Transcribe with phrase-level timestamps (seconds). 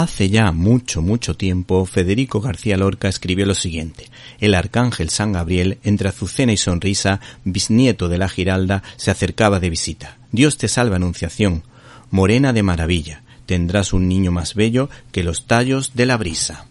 [0.00, 4.06] Hace ya mucho, mucho tiempo, Federico García Lorca escribió lo siguiente.
[4.38, 9.68] El arcángel San Gabriel, entre azucena y sonrisa, bisnieto de la Giralda, se acercaba de
[9.68, 10.16] visita.
[10.32, 11.64] Dios te salva, Anunciación.
[12.10, 13.24] Morena de maravilla.
[13.44, 16.69] Tendrás un niño más bello que los tallos de la brisa.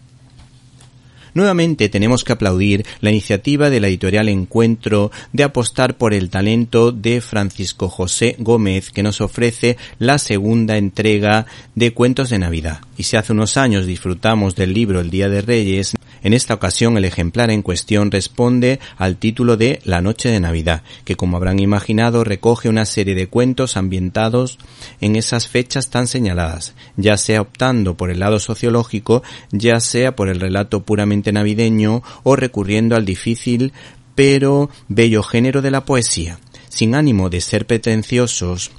[1.34, 6.92] Nuevamente tenemos que aplaudir la iniciativa de la editorial Encuentro de apostar por el talento
[6.92, 12.80] de Francisco José Gómez que nos ofrece la segunda entrega de Cuentos de Navidad.
[12.96, 16.96] Y si hace unos años disfrutamos del libro El Día de Reyes, en esta ocasión
[16.96, 21.60] el ejemplar en cuestión responde al título de La Noche de Navidad, que como habrán
[21.60, 24.58] imaginado recoge una serie de cuentos ambientados
[25.00, 30.28] en esas fechas tan señaladas, ya sea optando por el lado sociológico, ya sea por
[30.28, 33.72] el relato puramente navideño o recurriendo al difícil
[34.14, 36.38] pero bello género de la poesía.
[36.68, 38.70] Sin ánimo de ser pretenciosos,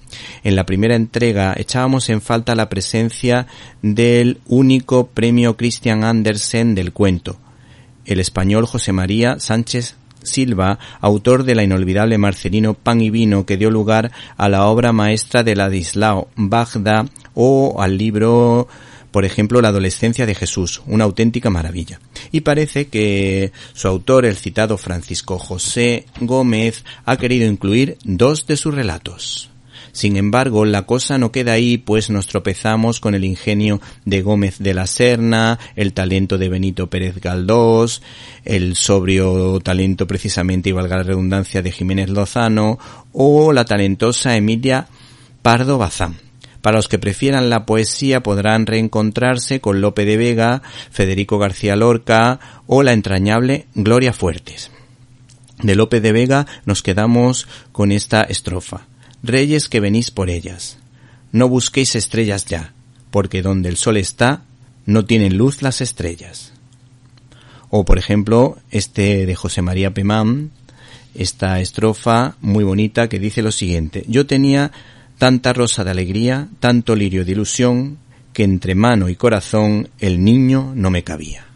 [0.43, 3.47] en la primera entrega echábamos en falta la presencia
[3.81, 7.37] del único premio Christian Andersen del cuento,
[8.05, 13.57] el español José María Sánchez Silva, autor de la inolvidable Marcelino Pan y Vino que
[13.57, 18.67] dio lugar a la obra maestra de Ladislao Bagda o al libro
[19.11, 21.99] por ejemplo, La adolescencia de Jesús, una auténtica maravilla.
[22.31, 28.57] Y parece que su autor, el citado Francisco José Gómez, ha querido incluir dos de
[28.57, 29.51] sus relatos.
[29.91, 34.59] Sin embargo, la cosa no queda ahí, pues nos tropezamos con el ingenio de Gómez
[34.59, 38.01] de la Serna, el talento de Benito Pérez Galdós,
[38.45, 42.79] el sobrio talento precisamente y valga la redundancia de Jiménez Lozano,
[43.11, 44.87] o la talentosa Emilia
[45.41, 46.30] Pardo Bazán.
[46.61, 50.61] Para los que prefieran la poesía podrán reencontrarse con Lope de Vega,
[50.91, 54.71] Federico García Lorca o la entrañable Gloria Fuertes.
[55.61, 58.87] De Lope de Vega nos quedamos con esta estrofa.
[59.23, 60.77] Reyes que venís por ellas.
[61.31, 62.73] No busquéis estrellas ya,
[63.11, 64.43] porque donde el sol está,
[64.85, 66.53] no tienen luz las estrellas.
[67.69, 70.51] O por ejemplo, este de José María Pemán,
[71.15, 74.03] esta estrofa muy bonita que dice lo siguiente.
[74.07, 74.71] Yo tenía
[75.21, 77.99] tanta rosa de alegría, tanto lirio de ilusión,
[78.33, 81.50] que entre mano y corazón el niño no me cabía.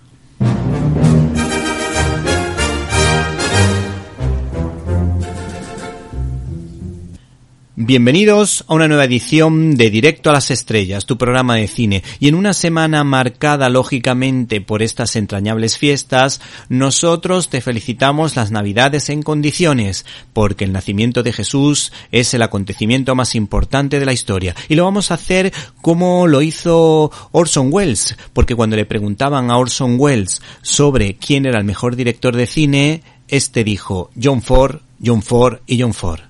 [7.77, 12.03] Bienvenidos a una nueva edición de Directo a las Estrellas, tu programa de cine.
[12.21, 19.09] Y en una semana marcada lógicamente por estas entrañables fiestas, nosotros te felicitamos las Navidades
[19.09, 24.55] en condiciones, porque el nacimiento de Jesús es el acontecimiento más importante de la historia.
[24.69, 29.57] Y lo vamos a hacer como lo hizo Orson Welles, porque cuando le preguntaban a
[29.57, 35.21] Orson Welles sobre quién era el mejor director de cine, este dijo John Ford, John
[35.21, 36.21] Ford y John Ford.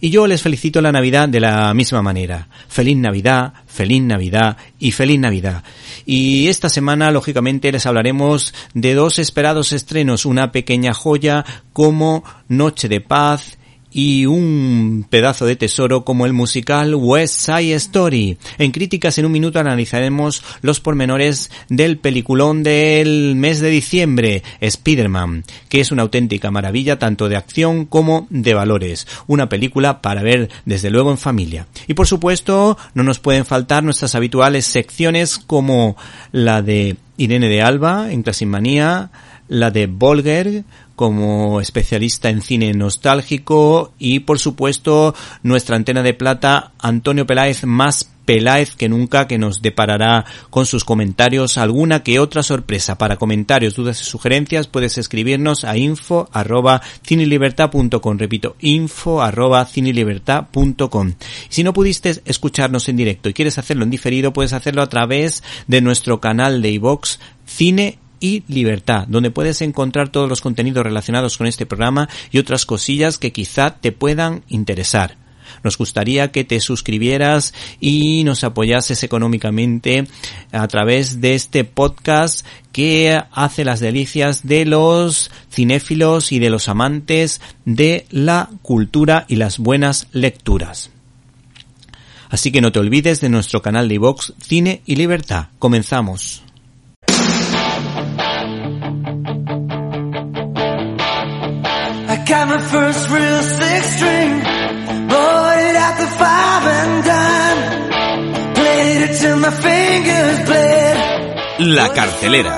[0.00, 2.48] Y yo les felicito la Navidad de la misma manera.
[2.68, 5.64] Feliz Navidad, feliz Navidad y feliz Navidad.
[6.06, 12.88] Y esta semana, lógicamente, les hablaremos de dos esperados estrenos, una pequeña joya como Noche
[12.88, 13.57] de Paz
[13.92, 18.38] y un pedazo de tesoro como el musical West Side Story.
[18.58, 25.44] En críticas en un minuto analizaremos los pormenores del peliculón del mes de diciembre, Spider-Man,
[25.68, 29.06] que es una auténtica maravilla tanto de acción como de valores.
[29.26, 31.66] Una película para ver desde luego en familia.
[31.86, 35.96] Y por supuesto no nos pueden faltar nuestras habituales secciones como
[36.32, 39.10] la de Irene de Alba en Clasimanía,
[39.48, 40.64] la de Volger
[40.98, 45.14] como especialista en cine nostálgico y por supuesto
[45.44, 50.84] nuestra antena de plata Antonio Peláez más Peláez que nunca que nos deparará con sus
[50.84, 52.98] comentarios alguna que otra sorpresa.
[52.98, 56.82] Para comentarios, dudas y sugerencias puedes escribirnos a info arroba
[58.18, 59.80] Repito, info arroba Si
[61.62, 65.80] no pudiste escucharnos en directo y quieres hacerlo en diferido, puedes hacerlo a través de
[65.80, 71.46] nuestro canal de iVox Cine y Libertad, donde puedes encontrar todos los contenidos relacionados con
[71.46, 75.16] este programa y otras cosillas que quizá te puedan interesar.
[75.62, 80.06] Nos gustaría que te suscribieras y nos apoyases económicamente
[80.52, 86.68] a través de este podcast que hace las delicias de los cinéfilos y de los
[86.68, 90.90] amantes de la cultura y las buenas lecturas.
[92.30, 95.46] Así que no te olvides de nuestro canal de iVox Cine y Libertad.
[95.58, 96.42] Comenzamos.
[102.28, 104.32] Got my first real six string,
[105.08, 110.96] bought it at the five and dime, played it till my fingers bled.
[111.60, 112.52] La cartelera.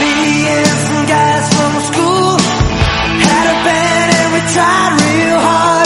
[0.00, 2.38] Me and some guys from school
[3.28, 5.79] had a band and we tried real hard.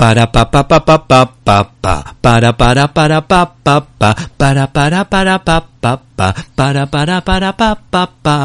[0.00, 2.16] Para pa pa pa pa pa pa pa.
[2.24, 4.16] Para para para pa pa pa.
[4.32, 6.32] Para para para pa pa pa.
[6.56, 8.36] Para para para pa pa pa.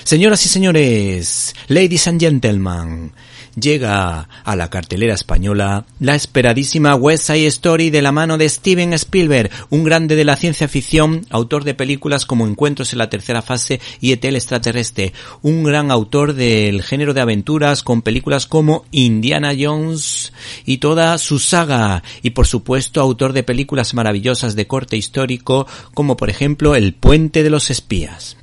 [0.00, 3.12] Señoras y señores, ladies and gentlemen,
[3.60, 9.50] llega a la cartelera española la esperadísima West Story de la mano de Steven Spielberg,
[9.70, 13.80] un grande de la ciencia ficción, autor de películas como Encuentros en la tercera fase
[14.00, 15.12] y Etel extraterrestre,
[15.42, 20.32] un gran autor del género de aventuras con películas como Indiana Jones
[20.64, 26.16] y toda su saga y por supuesto autor de películas maravillosas de corte histórico como
[26.16, 28.37] por ejemplo El puente de los espías.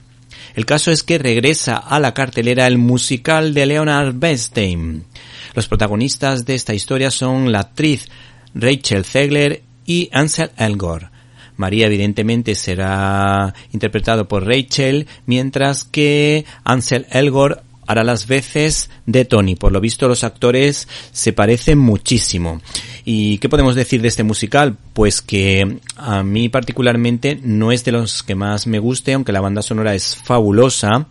[0.55, 5.03] El caso es que regresa a la cartelera el musical de Leonard Bernstein.
[5.53, 8.07] Los protagonistas de esta historia son la actriz
[8.53, 11.11] Rachel Zegler y Ansel Elgort.
[11.57, 19.55] María evidentemente será interpretado por Rachel, mientras que Ansel Elgort hará las veces de Tony.
[19.55, 22.61] Por lo visto los actores se parecen muchísimo.
[23.07, 24.77] ¿Y qué podemos decir de este musical?
[24.93, 29.41] Pues que a mí particularmente no es de los que más me guste, aunque la
[29.41, 31.07] banda sonora es fabulosa.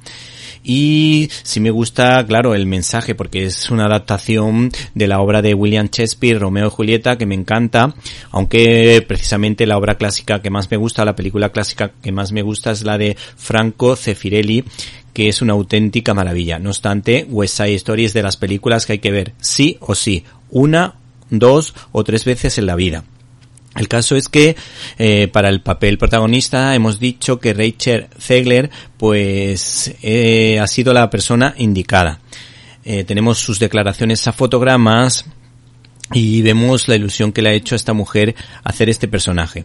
[0.64, 5.54] Y sí me gusta, claro, el mensaje, porque es una adaptación de la obra de
[5.54, 7.94] William Shakespeare, Romeo y Julieta, que me encanta,
[8.30, 12.42] aunque precisamente la obra clásica que más me gusta, la película clásica que más me
[12.42, 14.64] gusta es la de Franco Cefirelli,
[15.12, 16.58] que es una auténtica maravilla.
[16.58, 19.94] No obstante, West Side Story es de las películas que hay que ver sí o
[19.94, 20.96] sí, una,
[21.38, 23.04] dos o tres veces en la vida.
[23.74, 24.56] El caso es que
[24.98, 31.10] eh, para el papel protagonista hemos dicho que Rachel Zegler pues eh, ha sido la
[31.10, 32.20] persona indicada.
[32.84, 35.24] Eh, tenemos sus declaraciones a fotogramas
[36.12, 39.64] y vemos la ilusión que le ha hecho a esta mujer hacer este personaje.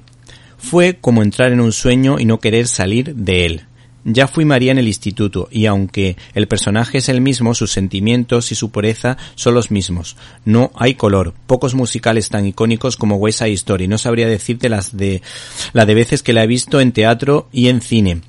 [0.57, 3.68] Fue como entrar en un sueño y no querer salir de él.
[4.05, 8.51] Ya fui María en el instituto, y aunque el personaje es el mismo, sus sentimientos
[8.51, 10.15] y su pureza son los mismos.
[10.45, 11.33] No hay color.
[11.47, 13.87] Pocos musicales tan icónicos como West Side Story.
[13.87, 15.21] No sabría decirte las de,
[15.73, 18.21] la de veces que la he visto en teatro y en cine.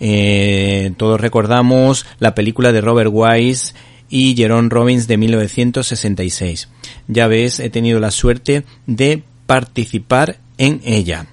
[0.00, 3.74] Eh, todos recordamos la película de Robert Wise
[4.08, 6.68] y Jerome Robbins de 1966.
[7.06, 11.26] Ya ves, he tenido la suerte de participar en ella.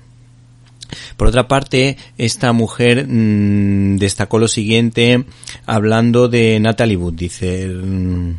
[1.16, 5.26] Por otra parte, esta mujer mmm, destacó lo siguiente
[5.66, 7.14] hablando de Natalie Wood.
[7.14, 8.36] Dice, mmm,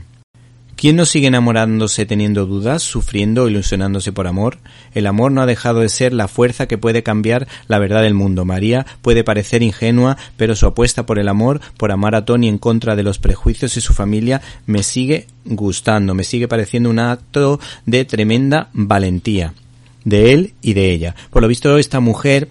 [0.77, 4.59] ¿quién no sigue enamorándose teniendo dudas, sufriendo ilusionándose por amor?
[4.95, 8.15] El amor no ha dejado de ser la fuerza que puede cambiar la verdad del
[8.15, 8.45] mundo.
[8.45, 12.59] María puede parecer ingenua, pero su apuesta por el amor, por amar a Tony en
[12.59, 17.61] contra de los prejuicios y su familia, me sigue gustando, me sigue pareciendo un acto
[17.87, 19.53] de tremenda valentía
[20.09, 21.15] de él y de ella.
[21.31, 22.49] Por lo visto, esta mujer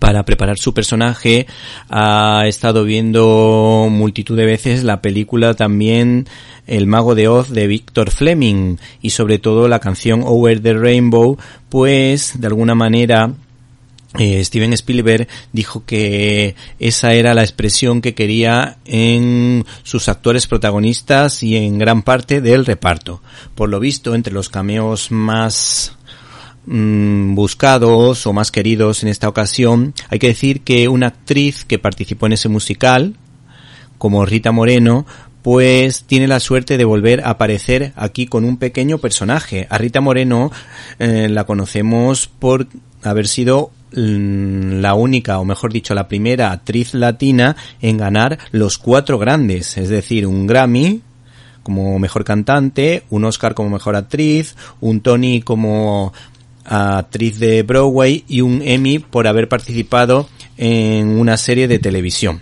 [0.00, 1.46] para preparar su personaje
[1.88, 6.26] ha estado viendo multitud de veces la película también
[6.66, 11.38] El mago de Oz de Victor Fleming y sobre todo la canción Over the Rainbow
[11.68, 13.32] pues de alguna manera
[14.18, 21.42] eh, Steven Spielberg dijo que esa era la expresión que quería en sus actores protagonistas
[21.42, 23.20] y en gran parte del reparto.
[23.54, 25.95] Por lo visto, entre los cameos más
[26.66, 31.78] mm, buscados o más queridos en esta ocasión, hay que decir que una actriz que
[31.78, 33.16] participó en ese musical,
[33.98, 35.06] como Rita Moreno,
[35.46, 39.68] pues tiene la suerte de volver a aparecer aquí con un pequeño personaje.
[39.70, 40.50] A Rita Moreno
[40.98, 42.66] eh, la conocemos por
[43.04, 48.76] haber sido mm, la única, o mejor dicho, la primera actriz latina en ganar los
[48.78, 51.02] cuatro grandes, es decir, un Grammy
[51.62, 56.12] como mejor cantante, un Oscar como mejor actriz, un Tony como
[56.68, 62.40] actriz de Broadway y un Emmy por haber participado en una serie de televisión.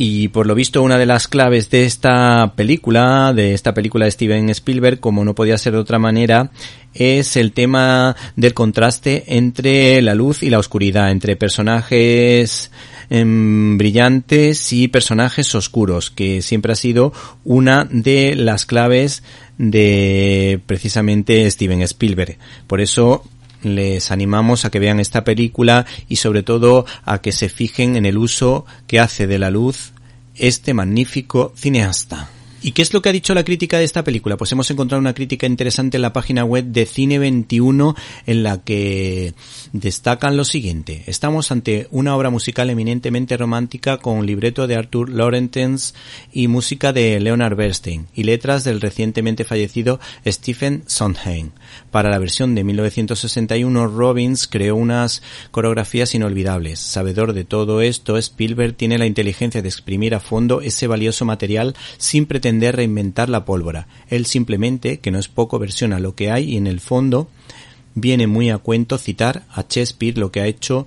[0.00, 4.12] Y por lo visto una de las claves de esta película, de esta película de
[4.12, 6.52] Steven Spielberg, como no podía ser de otra manera,
[6.94, 12.70] es el tema del contraste entre la luz y la oscuridad, entre personajes
[13.10, 17.12] brillantes y personajes oscuros, que siempre ha sido
[17.44, 19.22] una de las claves
[19.56, 22.38] de precisamente Steven Spielberg.
[22.66, 23.24] Por eso
[23.62, 28.06] les animamos a que vean esta película y sobre todo a que se fijen en
[28.06, 29.92] el uso que hace de la luz
[30.36, 32.30] este magnífico cineasta.
[32.60, 34.36] ¿Y qué es lo que ha dicho la crítica de esta película?
[34.36, 37.94] Pues hemos encontrado una crítica interesante en la página web de Cine 21
[38.26, 39.32] en la que
[39.72, 41.04] destacan lo siguiente.
[41.06, 45.94] Estamos ante una obra musical eminentemente romántica con libreto de Arthur Laurentens
[46.32, 51.50] y música de Leonard Bernstein y letras del recientemente fallecido Stephen Sondheim.
[51.92, 55.22] Para la versión de 1961 Robbins creó unas
[55.52, 56.80] coreografías inolvidables.
[56.80, 61.76] Sabedor de todo esto, Spielberg tiene la inteligencia de exprimir a fondo ese valioso material
[61.98, 63.86] sin pretender reinventar la pólvora.
[64.08, 67.28] Él simplemente, que no es poco, versiona lo que hay y en el fondo
[67.94, 70.86] viene muy a cuento citar a Shakespeare lo que ha hecho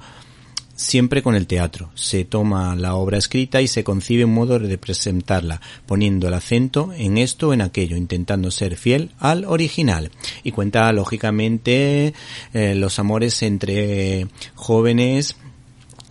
[0.76, 1.92] siempre con el teatro.
[1.94, 6.92] Se toma la obra escrita y se concibe un modo de presentarla, poniendo el acento
[6.96, 10.12] en esto o en aquello, intentando ser fiel al original.
[10.44, 12.14] Y cuenta lógicamente
[12.54, 15.36] eh, los amores entre jóvenes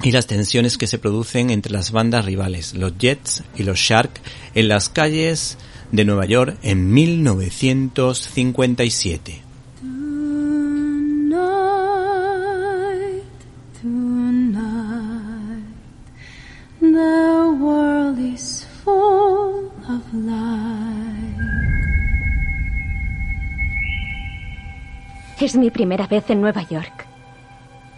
[0.03, 4.23] y las tensiones que se producen entre las bandas rivales, los Jets y los Shark,
[4.55, 5.59] en las calles
[5.93, 9.43] de Nueva York en 1957.
[25.41, 27.07] Es mi primera vez en Nueva York.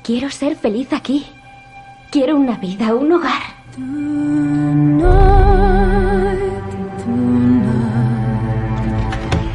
[0.02, 1.26] Quiero ser feliz aquí.
[2.12, 3.40] Quiero una vida, un hogar.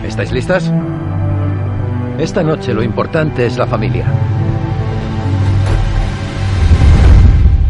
[0.04, 0.74] ¿Estáis listas?
[2.18, 4.08] Esta noche lo importante es la familia.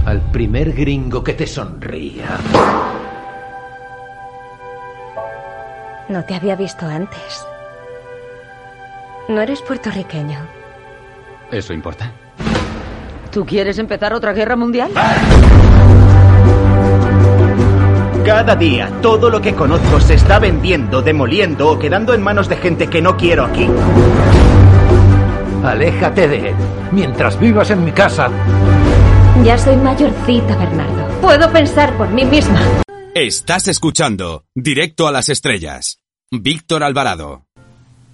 [0.06, 2.38] Al primer gringo que te sonría.
[6.08, 7.46] No te había visto antes.
[9.28, 10.40] No eres puertorriqueño.
[11.52, 12.10] ¿Eso importa?
[13.38, 14.90] ¿Tú quieres empezar otra guerra mundial?
[18.26, 22.56] Cada día todo lo que conozco se está vendiendo, demoliendo o quedando en manos de
[22.56, 23.68] gente que no quiero aquí.
[25.64, 26.56] Aléjate de él
[26.92, 28.32] mientras vivas en mi casa.
[29.44, 31.08] Ya soy mayorcita, Bernardo.
[31.22, 32.60] Puedo pensar por mí misma.
[33.14, 36.00] Estás escuchando Directo a las Estrellas.
[36.32, 37.47] Víctor Alvarado.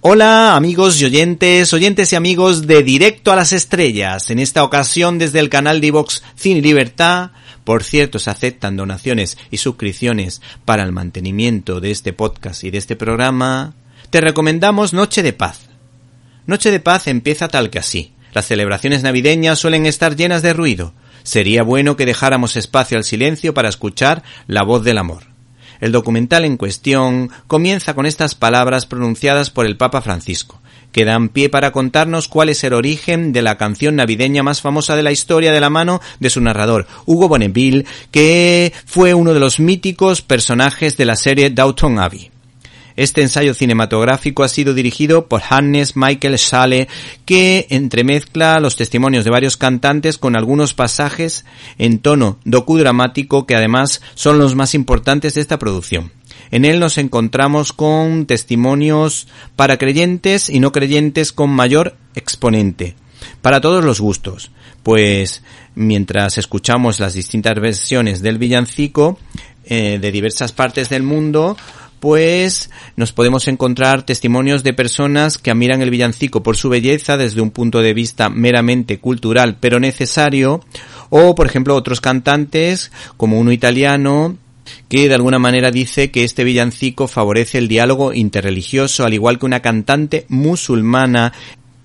[0.06, 4.28] Hola amigos y oyentes, oyentes y amigos de Directo a las Estrellas.
[4.28, 7.30] En esta ocasión desde el canal de Vox Cine Libertad.
[7.64, 12.76] Por cierto, se aceptan donaciones y suscripciones para el mantenimiento de este podcast y de
[12.76, 13.72] este programa.
[14.10, 15.70] Te recomendamos Noche de Paz.
[16.44, 18.12] Noche de Paz empieza tal que así.
[18.34, 20.92] Las celebraciones navideñas suelen estar llenas de ruido.
[21.22, 25.33] Sería bueno que dejáramos espacio al silencio para escuchar la voz del amor.
[25.84, 30.58] El documental en cuestión comienza con estas palabras pronunciadas por el Papa Francisco,
[30.92, 34.96] que dan pie para contarnos cuál es el origen de la canción navideña más famosa
[34.96, 39.40] de la historia de la mano de su narrador, Hugo Bonneville, que fue uno de
[39.40, 42.30] los míticos personajes de la serie Downton Abbey.
[42.96, 46.88] Este ensayo cinematográfico ha sido dirigido por Hannes Michael Schale,
[47.24, 51.44] que entremezcla los testimonios de varios cantantes con algunos pasajes
[51.78, 56.12] en tono docudramático que además son los más importantes de esta producción.
[56.52, 62.94] En él nos encontramos con testimonios para creyentes y no creyentes con mayor exponente,
[63.42, 64.52] para todos los gustos,
[64.84, 65.42] pues
[65.74, 69.18] mientras escuchamos las distintas versiones del villancico
[69.66, 71.56] eh, de diversas partes del mundo,
[72.04, 77.40] pues nos podemos encontrar testimonios de personas que admiran el villancico por su belleza desde
[77.40, 80.60] un punto de vista meramente cultural pero necesario,
[81.08, 84.36] o por ejemplo otros cantantes como uno italiano
[84.90, 89.46] que de alguna manera dice que este villancico favorece el diálogo interreligioso, al igual que
[89.46, 91.32] una cantante musulmana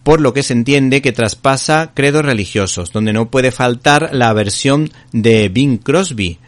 [0.03, 4.91] por lo que se entiende que traspasa credos religiosos, donde no puede faltar la versión
[5.13, 6.39] de Bing Crosby,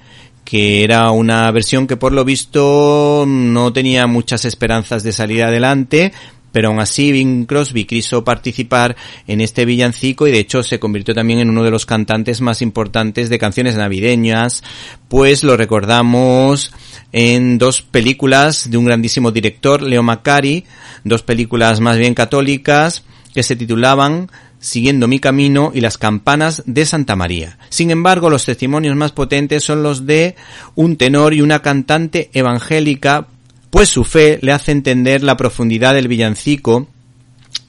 [0.44, 6.12] que era una versión que por lo visto no tenía muchas esperanzas de salir adelante,
[6.52, 8.96] pero aún así Bing Crosby quiso participar
[9.28, 12.62] en este villancico y de hecho se convirtió también en uno de los cantantes más
[12.62, 14.64] importantes de canciones navideñas,
[15.08, 16.74] pues lo recordamos
[17.12, 20.66] en dos películas de un grandísimo director, Leo Macari,
[21.04, 24.30] dos películas más bien católicas que se titulaban
[24.62, 27.58] Siguiendo mi camino y las campanas de Santa María.
[27.70, 30.36] Sin embargo, los testimonios más potentes son los de
[30.76, 33.28] un tenor y una cantante evangélica
[33.70, 36.88] pues su fe le hace entender la profundidad del villancico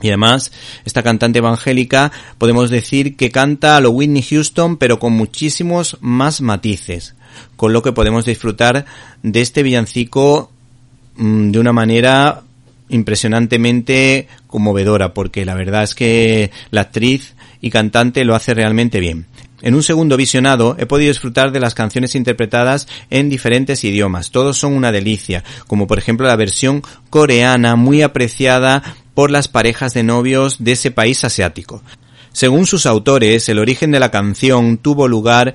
[0.03, 0.51] y además,
[0.85, 6.41] esta cantante evangélica podemos decir que canta a lo Whitney Houston, pero con muchísimos más
[6.41, 7.15] matices,
[7.57, 8.85] con lo que podemos disfrutar
[9.23, 10.51] de este villancico
[11.17, 12.43] mm, de una manera
[12.93, 19.27] impresionantemente conmovedora, porque la verdad es que la actriz y cantante lo hace realmente bien.
[19.63, 24.33] En un segundo visionado he podido disfrutar de las canciones interpretadas en diferentes idiomas.
[24.33, 28.83] Todos son una delicia, como por ejemplo la versión coreana muy apreciada
[29.15, 31.83] por las parejas de novios de ese país asiático.
[32.33, 35.55] Según sus autores, el origen de la canción tuvo lugar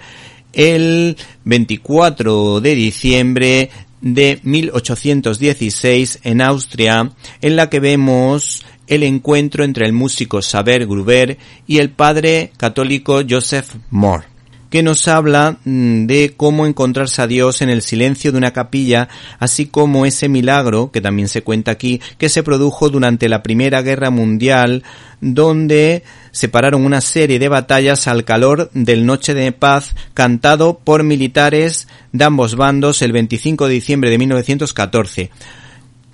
[0.53, 3.69] el 24 de diciembre
[4.01, 7.11] de 1816 en Austria,
[7.41, 11.37] en la que vemos el encuentro entre el músico Saber Gruber
[11.67, 14.36] y el padre católico Joseph Moore
[14.69, 19.07] que nos habla mm, de cómo encontrarse a Dios en el silencio de una capilla,
[19.39, 23.81] así como ese milagro, que también se cuenta aquí, que se produjo durante la Primera
[23.81, 24.83] Guerra Mundial,
[25.21, 31.03] donde se pararon una serie de batallas al calor del Noche de Paz, cantado por
[31.03, 35.31] militares de ambos bandos el 25 de diciembre de 1914,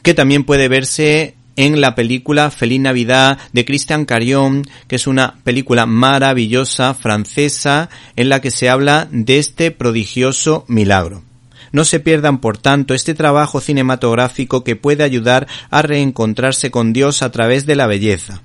[0.01, 5.36] que también puede verse en la película Feliz Navidad de Christian Carion, que es una
[5.43, 11.24] película maravillosa francesa en la que se habla de este prodigioso milagro.
[11.72, 17.24] No se pierdan, por tanto, este trabajo cinematográfico que puede ayudar a reencontrarse con Dios
[17.24, 18.43] a través de la belleza.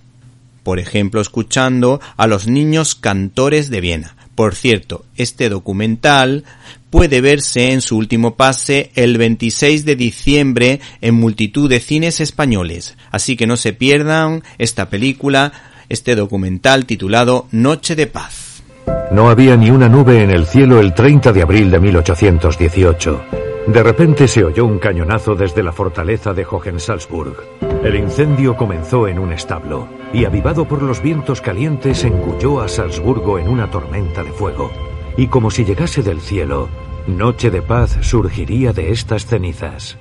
[0.63, 4.17] Por ejemplo, escuchando a los niños cantores de Viena.
[4.35, 6.45] Por cierto, este documental
[6.91, 12.97] puede verse en su último pase el 26 de diciembre en multitud de cines españoles,
[13.11, 15.53] así que no se pierdan esta película,
[15.89, 18.63] este documental titulado Noche de Paz.
[19.11, 23.25] No había ni una nube en el cielo el 30 de abril de 1818.
[23.69, 27.37] De repente se oyó un cañonazo desde la fortaleza de Hohensalzburg.
[27.85, 33.39] El incendio comenzó en un establo y, avivado por los vientos calientes, engulló a Salzburgo
[33.39, 34.88] en una tormenta de fuego
[35.19, 36.69] y como si llegase del cielo,
[37.09, 39.99] noche de paz surgiría de estas cenizas.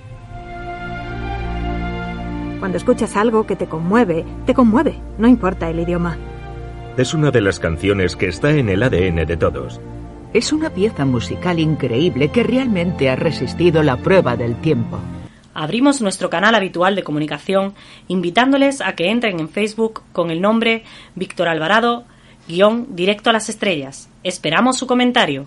[2.59, 6.19] Cuando escuchas algo que te conmueve, te conmueve, no importa el idioma.
[6.97, 9.81] Es una de las canciones que está en el ADN de todos.
[10.35, 14.99] Es una pieza musical increíble que realmente ha resistido la prueba del tiempo.
[15.55, 17.73] Abrimos nuestro canal habitual de comunicación
[18.07, 20.83] invitándoles a que entren en Facebook con el nombre
[21.15, 22.05] Víctor Alvarado
[22.47, 24.09] guion directo a las estrellas.
[24.27, 25.45] Esperamos su comentario.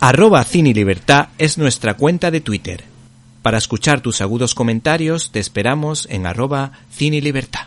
[0.00, 2.84] Arroba Cine Libertad es nuestra cuenta de Twitter.
[3.42, 7.66] Para escuchar tus agudos comentarios te esperamos en arroba Cine Libertad.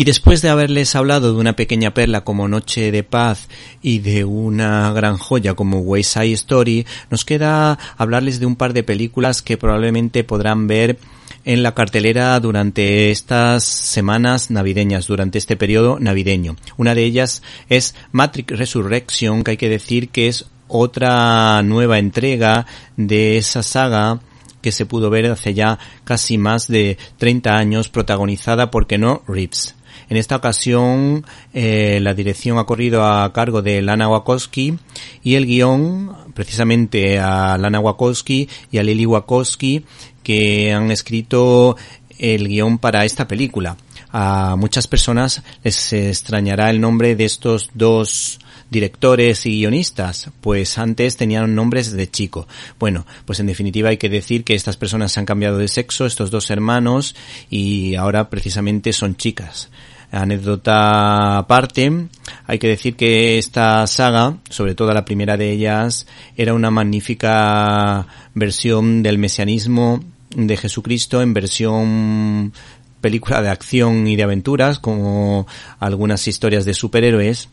[0.00, 3.50] Y después de haberles hablado de una pequeña perla como Noche de Paz
[3.82, 8.82] y de una gran joya como Wayside Story, nos queda hablarles de un par de
[8.82, 10.96] películas que probablemente podrán ver
[11.44, 16.56] en la cartelera durante estas semanas navideñas, durante este periodo navideño.
[16.78, 22.64] Una de ellas es Matrix Resurrection, que hay que decir que es otra nueva entrega
[22.96, 24.20] de esa saga
[24.62, 29.74] que se pudo ver hace ya casi más de 30 años protagonizada por Keno Reeves.
[30.08, 34.78] En esta ocasión eh, la dirección ha corrido a cargo de Lana Wachowski
[35.22, 39.84] y el guion precisamente a Lana Wachowski y a Lily Wachowski
[40.22, 41.76] que han escrito
[42.18, 43.76] el guion para esta película.
[44.12, 51.16] A muchas personas les extrañará el nombre de estos dos directores y guionistas, pues antes
[51.16, 52.46] tenían nombres de chico.
[52.78, 56.06] Bueno, pues en definitiva hay que decir que estas personas se han cambiado de sexo,
[56.06, 57.14] estos dos hermanos,
[57.50, 59.70] y ahora precisamente son chicas.
[60.10, 62.08] Anécdota aparte,
[62.46, 68.06] hay que decir que esta saga, sobre todo la primera de ellas, era una magnífica
[68.34, 70.02] versión del mesianismo
[70.34, 72.52] de Jesucristo en versión
[73.00, 75.46] película de acción y de aventuras, como
[75.78, 77.48] algunas historias de superhéroes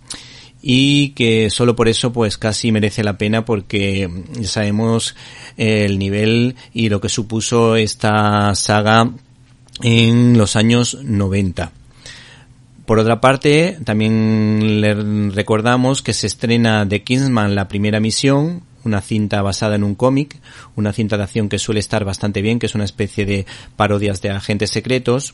[0.61, 4.09] y que solo por eso pues casi merece la pena porque
[4.43, 5.15] sabemos
[5.55, 9.09] el nivel y lo que supuso esta saga
[9.81, 11.71] en los años 90.
[12.87, 14.93] Por otra parte, también le
[15.31, 20.39] recordamos que se estrena The Kingsman la primera misión, una cinta basada en un cómic,
[20.77, 23.45] una cinta de acción que suele estar bastante bien, que es una especie de
[23.75, 25.33] parodias de agentes secretos.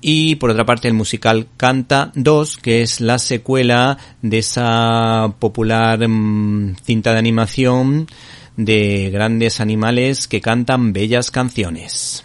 [0.00, 6.08] Y por otra parte el musical Canta 2, que es la secuela de esa popular
[6.08, 8.08] mm, cinta de animación
[8.56, 12.24] de grandes animales que cantan bellas canciones.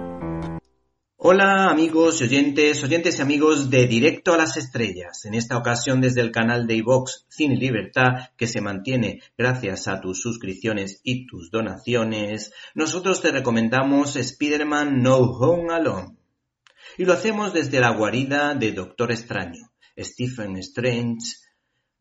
[1.23, 5.23] Hola amigos y oyentes, oyentes y amigos de Directo a las Estrellas.
[5.25, 10.01] En esta ocasión desde el canal de iVox Cine Libertad, que se mantiene gracias a
[10.01, 16.17] tus suscripciones y tus donaciones, nosotros te recomendamos Spider-Man No Home Alone.
[16.97, 21.35] Y lo hacemos desde la guarida de Doctor Extraño, Stephen Strange,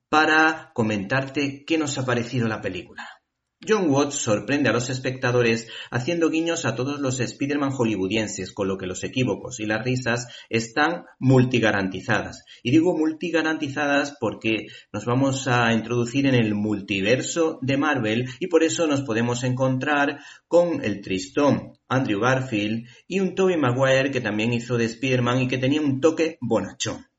[0.08, 3.19] para comentarte qué nos ha parecido la película.
[3.68, 8.78] John Watts sorprende a los espectadores haciendo guiños a todos los Spider-Man hollywoodienses, con lo
[8.78, 12.42] que los equívocos y las risas están multigarantizadas.
[12.62, 18.62] Y digo multigarantizadas porque nos vamos a introducir en el multiverso de Marvel y por
[18.62, 24.54] eso nos podemos encontrar con el tristón Andrew Garfield y un Tobey Maguire que también
[24.54, 27.09] hizo de Spider-Man y que tenía un toque bonachón.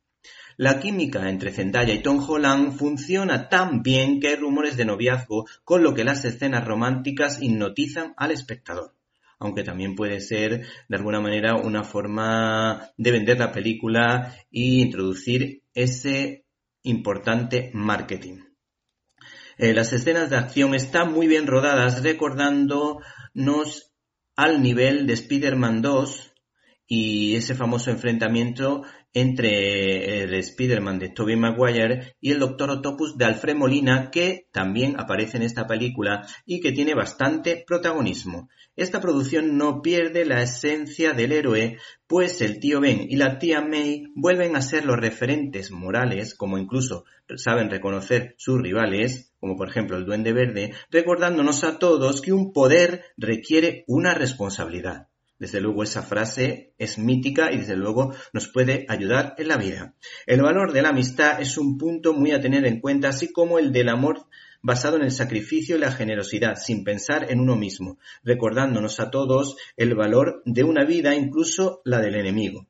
[0.61, 5.47] La química entre Zendaya y Tom Holland funciona tan bien que hay rumores de noviazgo,
[5.63, 8.93] con lo que las escenas románticas hipnotizan al espectador.
[9.39, 15.63] Aunque también puede ser, de alguna manera, una forma de vender la película y introducir
[15.73, 16.45] ese
[16.83, 18.41] importante marketing.
[19.57, 23.91] Eh, las escenas de acción están muy bien rodadas, recordándonos
[24.35, 26.33] al nivel de Spider-Man 2
[26.85, 33.25] y ese famoso enfrentamiento entre el Spider-Man de Tobey Maguire y el Doctor Octopus de
[33.25, 38.49] Alfred Molina, que también aparece en esta película y que tiene bastante protagonismo.
[38.75, 43.61] Esta producción no pierde la esencia del héroe, pues el tío Ben y la tía
[43.61, 47.03] May vuelven a ser los referentes morales, como incluso
[47.35, 52.53] saben reconocer sus rivales, como por ejemplo el Duende Verde, recordándonos a todos que un
[52.53, 55.10] poder requiere una responsabilidad.
[55.41, 59.95] Desde luego esa frase es mítica y desde luego nos puede ayudar en la vida.
[60.27, 63.57] El valor de la amistad es un punto muy a tener en cuenta, así como
[63.57, 64.27] el del amor
[64.61, 69.55] basado en el sacrificio y la generosidad, sin pensar en uno mismo, recordándonos a todos
[69.77, 72.67] el valor de una vida, incluso la del enemigo.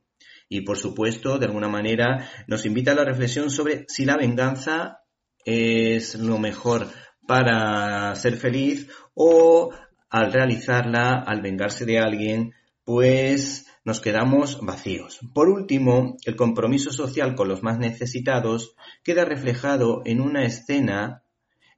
[0.48, 5.02] Y por supuesto, de alguna manera, nos invita a la reflexión sobre si la venganza
[5.44, 6.88] es lo mejor
[7.28, 9.74] para ser feliz o
[10.10, 15.20] al realizarla, al vengarse de alguien, pues nos quedamos vacíos.
[15.34, 21.24] Por último, el compromiso social con los más necesitados queda reflejado en una escena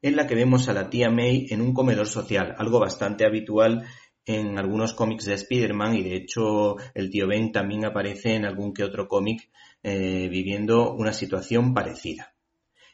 [0.02, 3.86] en la que vemos a la tía May en un comedor social, algo bastante habitual
[4.26, 8.74] en algunos cómics de Spider-Man y de hecho el tío Ben también aparece en algún
[8.74, 9.50] que otro cómic
[9.82, 12.33] eh, viviendo una situación parecida.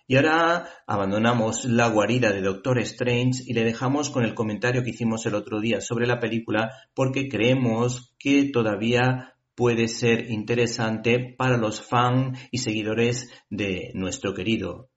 [0.09, 4.89] Y ahora abandonamos la guarida de Doctor Strange y le dejamos con el comentario que
[4.89, 11.57] hicimos el otro día sobre la película porque creemos que todavía puede ser interesante para
[11.57, 14.89] los fans y seguidores de nuestro querido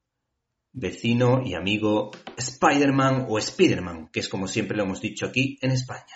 [0.72, 5.72] vecino y amigo Spider-Man o Spider-Man, que es como siempre lo hemos dicho aquí en
[5.72, 6.06] España.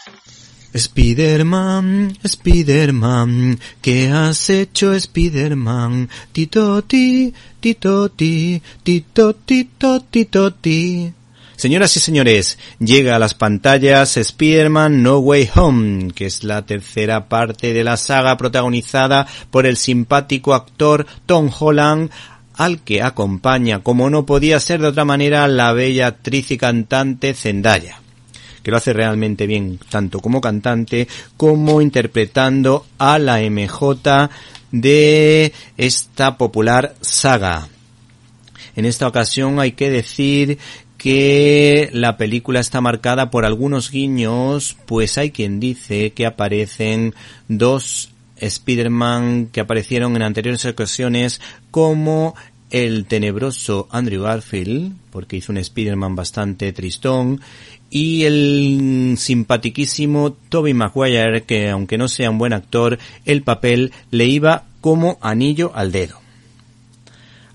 [0.77, 6.09] Spiderman, Spiderman, ¿qué has hecho Spiderman?
[6.33, 9.71] Titoti, titoti, titoti,
[10.11, 11.13] titoti.
[11.57, 17.29] Señoras y señores, llega a las pantallas Spider-Man No Way Home, que es la tercera
[17.29, 22.11] parte de la saga protagonizada por el simpático actor Tom Holland,
[22.55, 27.33] al que acompaña, como no podía ser de otra manera, la bella actriz y cantante
[27.33, 28.01] Zendaya
[28.67, 34.29] que lo hace realmente bien, tanto como cantante como interpretando a la MJ
[34.73, 37.69] de esta popular saga.
[38.75, 40.59] En esta ocasión hay que decir
[40.99, 47.15] que la película está marcada por algunos guiños, pues hay quien dice que aparecen
[47.47, 52.35] dos Spider-Man que aparecieron en anteriores ocasiones como
[52.71, 57.41] el tenebroso Andrew Garfield, porque hizo un Spider-Man bastante tristón,
[57.91, 64.27] y el simpatiquísimo Toby Maguire, que aunque no sea un buen actor, el papel le
[64.27, 66.21] iba como anillo al dedo.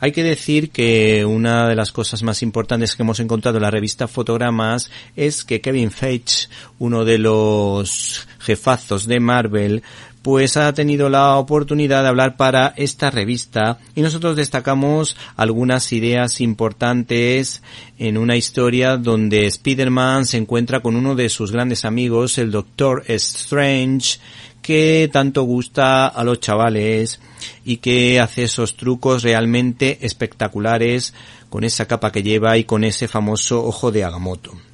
[0.04, 3.70] Hay que decir que una de las cosas más importantes que hemos encontrado en la
[3.70, 6.48] revista Fotogramas es que Kevin Feige,
[6.80, 9.84] uno de los jefazos de Marvel,
[10.22, 16.42] pues ha tenido la oportunidad de hablar para esta revista y nosotros destacamos algunas ideas
[16.42, 17.64] importantes
[17.98, 23.04] en una historia donde Spider-Man se encuentra con uno de sus grandes amigos, el Doctor
[23.08, 24.20] Strange,
[24.62, 27.20] que tanto gusta a los chavales
[27.66, 31.14] y que hace esos trucos realmente espectaculares
[31.50, 34.71] con esa capa que lleva y con ese famoso ojo de Agamotto.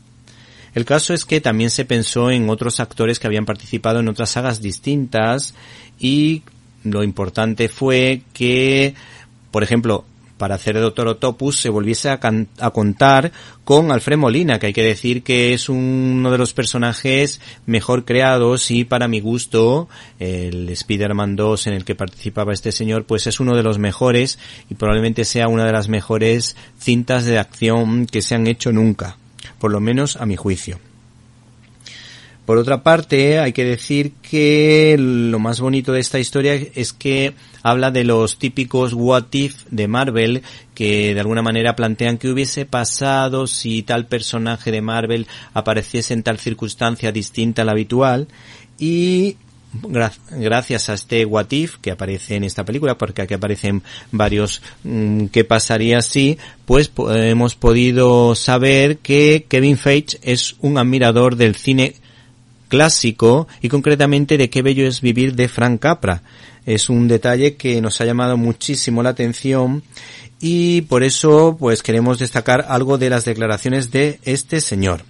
[0.78, 4.30] El caso es que también se pensó en otros actores que habían participado en otras
[4.30, 5.56] sagas distintas
[6.00, 6.44] y
[6.84, 8.94] lo importante fue que,
[9.50, 10.06] por ejemplo,
[10.38, 13.32] para hacer Doctor Octopus se volviese a, contar
[13.64, 18.70] con Alfred Molina, que hay que decir que es uno de los personajes mejor creados
[18.70, 23.40] y para mi gusto el Spider-Man 2 en el que participaba este señor pues es
[23.40, 24.38] uno de los mejores
[24.70, 29.18] y probablemente sea una de las mejores cintas de acción que se han hecho nunca,
[29.60, 30.80] por lo menos a mi juicio.
[32.48, 37.34] Por otra parte, hay que decir que lo más bonito de esta historia es que
[37.62, 40.44] habla de los típicos what if de Marvel
[40.74, 46.24] que de alguna manera plantean que hubiese pasado si tal personaje de Marvel apareciese en
[46.24, 48.30] tal circunstancia distinta a la habitual
[48.80, 49.36] y
[50.32, 55.26] gracias a este what if que aparece en esta película, porque aquí aparecen varios mm,
[55.28, 61.96] qué pasaría si, pues hemos podido saber que Kevin Feige es un admirador del cine
[62.68, 66.24] clásico y concretamente de qué bello es vivir de Frank Capra.
[66.66, 69.84] Es un detalle que nos ha llamado muchísimo la atención
[70.40, 75.04] y por eso pues queremos destacar algo de las declaraciones de este señor.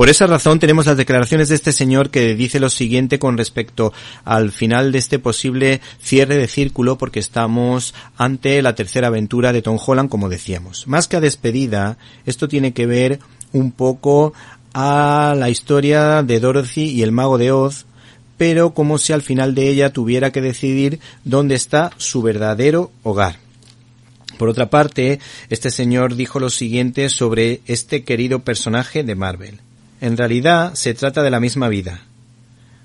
[0.00, 3.92] Por esa razón tenemos las declaraciones de este señor que dice lo siguiente con respecto
[4.24, 9.60] al final de este posible cierre de círculo porque estamos ante la tercera aventura de
[9.60, 10.86] Tom Holland como decíamos.
[10.86, 13.18] Más que a despedida, esto tiene que ver
[13.52, 14.32] un poco
[14.72, 17.84] a la historia de Dorothy y el mago de Oz,
[18.38, 23.36] pero como si al final de ella tuviera que decidir dónde está su verdadero hogar.
[24.38, 29.60] Por otra parte, este señor dijo lo siguiente sobre este querido personaje de Marvel.
[30.00, 32.00] En realidad se trata de la misma vida,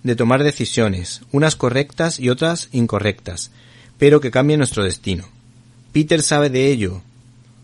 [0.03, 3.51] de tomar decisiones, unas correctas y otras incorrectas,
[3.97, 5.23] pero que cambian nuestro destino.
[5.93, 7.01] Peter sabe de ello,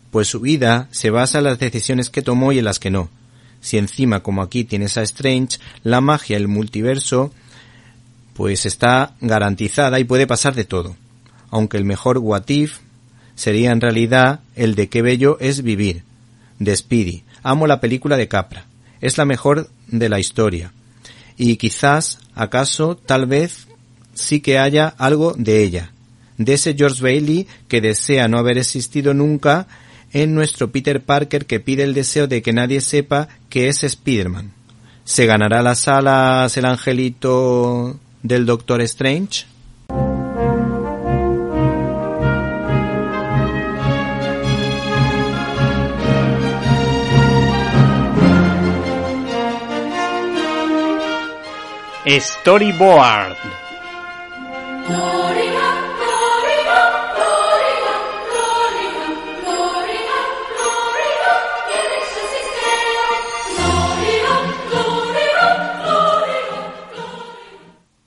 [0.09, 3.09] pues su vida se basa en las decisiones que tomó y en las que no.
[3.59, 7.33] Si encima, como aquí tienes a Strange, la magia, el multiverso,
[8.33, 10.95] pues está garantizada y puede pasar de todo.
[11.49, 12.77] Aunque el mejor what if
[13.35, 16.03] sería en realidad el de qué bello es vivir.
[16.57, 17.23] De.
[17.43, 18.65] Amo la película de Capra.
[19.01, 20.71] Es la mejor de la historia.
[21.37, 23.67] Y quizás, acaso, tal vez,
[24.13, 25.91] sí que haya algo de ella.
[26.37, 29.67] De ese George Bailey que desea no haber existido nunca
[30.13, 34.51] en nuestro Peter Parker que pide el deseo de que nadie sepa que es Spider-Man.
[35.03, 39.45] ¿Se ganará las alas el angelito del Doctor Strange?
[52.05, 53.37] Storyboard.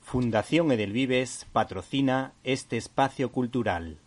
[0.03, 3.99] Fundación Edelvives patrocina este espacio cultural.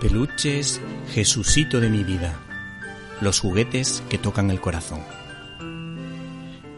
[0.00, 0.80] Peluches,
[1.12, 2.34] Jesucito de mi vida.
[3.20, 5.15] Los juguetes que tocan el corazón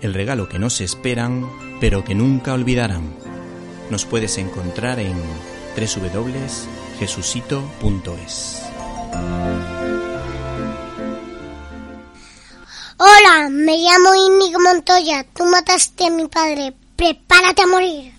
[0.01, 1.47] el regalo que no se esperan,
[1.81, 3.15] pero que nunca olvidarán.
[3.91, 5.17] Nos puedes encontrar en
[5.77, 8.63] www.jesucito.es.
[12.99, 15.25] Hola, me llamo Íñigo Montoya.
[15.35, 16.75] Tú mataste a mi padre.
[16.97, 18.13] Prepárate a morir.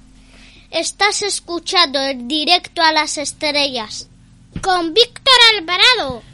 [0.72, 4.08] Estás escuchando el directo a las estrellas
[4.62, 6.29] con Víctor Alvarado.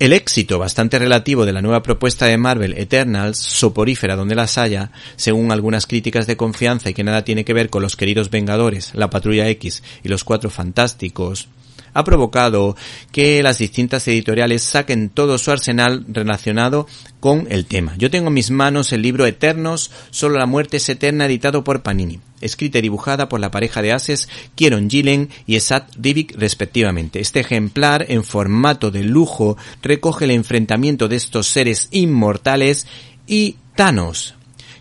[0.00, 4.92] El éxito bastante relativo de la nueva propuesta de Marvel Eternals, soporífera donde las haya,
[5.16, 8.94] según algunas críticas de confianza y que nada tiene que ver con los queridos Vengadores,
[8.94, 11.48] la Patrulla X y los Cuatro Fantásticos,
[11.92, 12.76] ha provocado
[13.12, 16.86] que las distintas editoriales saquen todo su arsenal relacionado
[17.20, 17.94] con el tema.
[17.98, 21.82] Yo tengo en mis manos el libro Eternos, solo la muerte es eterna, editado por
[21.82, 27.20] Panini, escrita y dibujada por la pareja de ases Kieron Gillen y Esat Rivik respectivamente.
[27.20, 32.86] Este ejemplar, en formato de lujo, recoge el enfrentamiento de estos seres inmortales
[33.26, 34.34] y Thanos,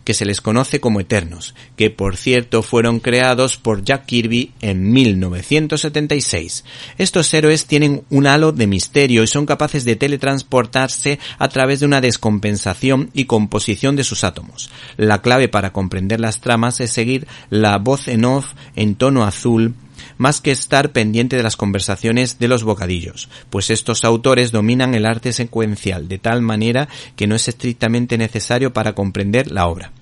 [0.09, 4.91] que se les conoce como Eternos, que por cierto fueron creados por Jack Kirby en
[4.91, 6.65] 1976.
[6.97, 11.85] Estos héroes tienen un halo de misterio y son capaces de teletransportarse a través de
[11.85, 14.71] una descompensación y composición de sus átomos.
[14.97, 19.75] La clave para comprender las tramas es seguir la voz en off en tono azul
[20.19, 25.07] más que estar pendiente de las conversaciones de los bocadillos, pues estos autores dominan el
[25.07, 29.93] arte secuencial de tal manera que no es estrictamente necesario para comprender la obra.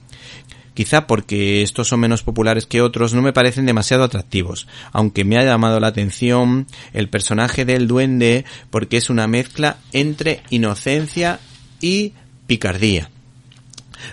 [0.74, 5.38] Quizá porque estos son menos populares que otros no me parecen demasiado atractivos, aunque me
[5.38, 11.40] ha llamado la atención el personaje del duende porque es una mezcla entre inocencia
[11.80, 12.14] y
[12.48, 13.10] picardía.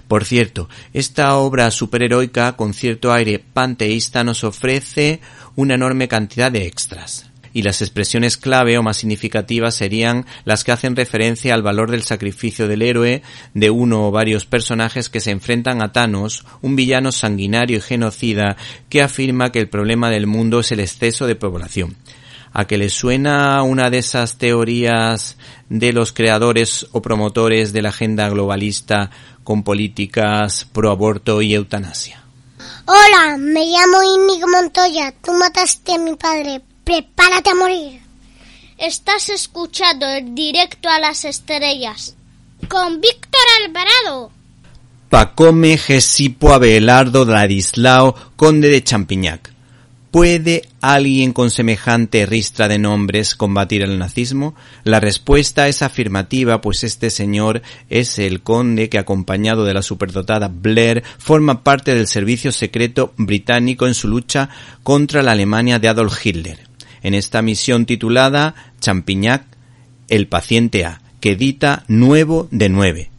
[0.08, 5.20] Por cierto, esta obra superheroica con cierto aire panteísta nos ofrece
[5.56, 10.72] una enorme cantidad de extras y las expresiones clave o más significativas serían las que
[10.72, 13.22] hacen referencia al valor del sacrificio del héroe
[13.54, 18.56] de uno o varios personajes que se enfrentan a Thanos, un villano sanguinario y genocida
[18.90, 21.96] que afirma que el problema del mundo es el exceso de población.
[22.52, 25.38] ¿A que le suena una de esas teorías
[25.68, 29.10] de los creadores o promotores de la agenda globalista
[29.42, 32.23] con políticas pro aborto y eutanasia?
[32.86, 35.14] Hola, me llamo Inigo Montoya.
[35.22, 36.60] Tú mataste a mi padre.
[36.84, 38.02] Prepárate a morir.
[38.76, 42.14] Estás escuchando el directo a las estrellas
[42.68, 44.30] con Víctor Alvarado.
[45.08, 49.53] Pacome Gesipo Abelardo Ladislao, conde de Champiñac.
[50.14, 54.54] ¿Puede alguien con semejante ristra de nombres combatir el nazismo?
[54.84, 60.46] La respuesta es afirmativa, pues este señor es el conde que, acompañado de la superdotada
[60.46, 64.50] Blair, forma parte del servicio secreto británico en su lucha
[64.84, 66.60] contra la Alemania de Adolf Hitler.
[67.02, 69.44] En esta misión titulada Champignac,
[70.06, 73.10] el paciente A, que edita Nuevo de Nueve,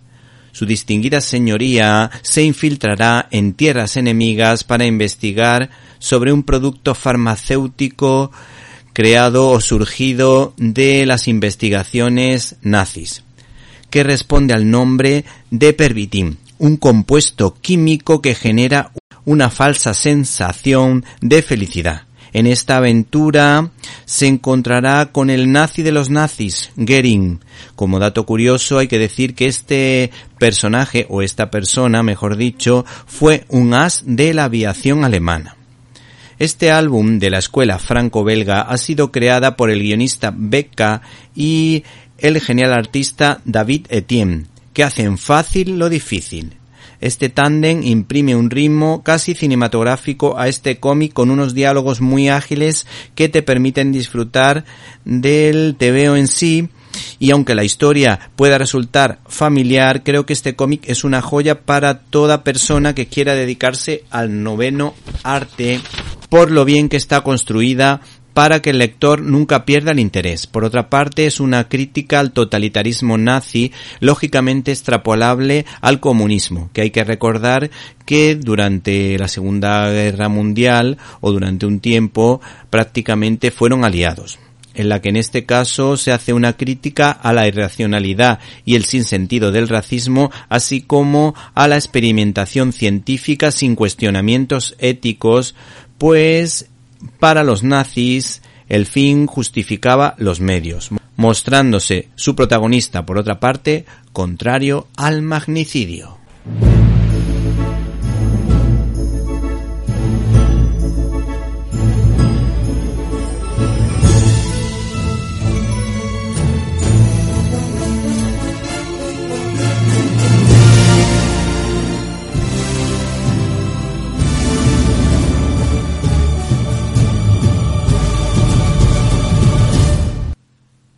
[0.56, 8.32] su distinguida señoría se infiltrará en tierras enemigas para investigar sobre un producto farmacéutico
[8.94, 13.24] creado o surgido de las investigaciones nazis,
[13.90, 18.94] que responde al nombre de pervitin, un compuesto químico que genera
[19.26, 22.04] una falsa sensación de felicidad.
[22.36, 23.72] En esta aventura
[24.04, 27.40] se encontrará con el nazi de los nazis, Goering.
[27.78, 33.46] Como dato curioso hay que decir que este personaje, o esta persona, mejor dicho, fue
[33.48, 35.56] un as de la aviación alemana.
[36.38, 41.86] Este álbum de la escuela franco-belga ha sido creada por el guionista Becca y
[42.18, 46.58] el genial artista David Etienne, que hacen fácil lo difícil.
[47.06, 52.88] Este tándem imprime un ritmo casi cinematográfico a este cómic con unos diálogos muy ágiles
[53.14, 54.66] que te permiten disfrutar
[55.04, 56.68] del TVO en sí.
[57.20, 62.00] Y aunque la historia pueda resultar familiar, creo que este cómic es una joya para
[62.00, 65.82] toda persona que quiera dedicarse al noveno arte
[66.30, 68.02] por lo bien que está construida
[68.36, 70.46] para que el lector nunca pierda el interés.
[70.46, 73.72] Por otra parte, es una crítica al totalitarismo nazi,
[74.02, 77.72] lógicamente extrapolable al comunismo, que hay que recordar
[78.06, 84.38] que durante la Segunda Guerra Mundial o durante un tiempo prácticamente fueron aliados
[84.74, 88.84] en la que en este caso se hace una crítica a la irracionalidad y el
[88.84, 95.56] sinsentido del racismo, así como a la experimentación científica sin cuestionamientos éticos,
[95.98, 96.70] pues
[97.20, 104.88] para los nazis el fin justificaba los medios, mostrándose su protagonista, por otra parte, contrario
[104.96, 106.18] al magnicidio.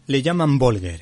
[0.08, 1.01] Le llaman Volger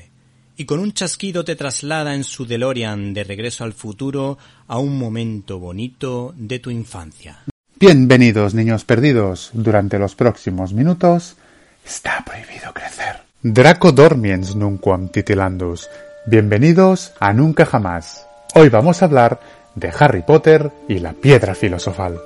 [0.56, 4.36] y con un chasquido te traslada en su DeLorean de regreso al futuro
[4.66, 7.38] a un momento bonito de tu infancia.
[7.78, 9.50] Bienvenidos, niños perdidos.
[9.52, 11.36] Durante los próximos minutos
[11.84, 13.22] está prohibido crecer.
[13.42, 15.88] Draco dormiens nunquam titilandus.
[16.26, 18.26] Bienvenidos a Nunca Jamás.
[18.56, 19.40] Hoy vamos a hablar
[19.76, 22.18] de Harry Potter y la piedra filosofal.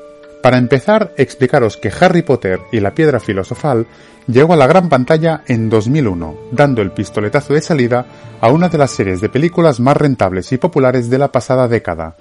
[0.42, 3.86] Para empezar, explicaros que Harry Potter y la piedra filosofal
[4.26, 8.06] llegó a la gran pantalla en 2001, dando el pistoletazo de salida
[8.40, 12.16] a una de las series de películas más rentables y populares de la pasada década.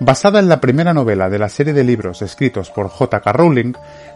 [0.00, 3.32] Basada en la primera novela de la serie de libros escritos por J.K.
[3.32, 3.72] Rowling,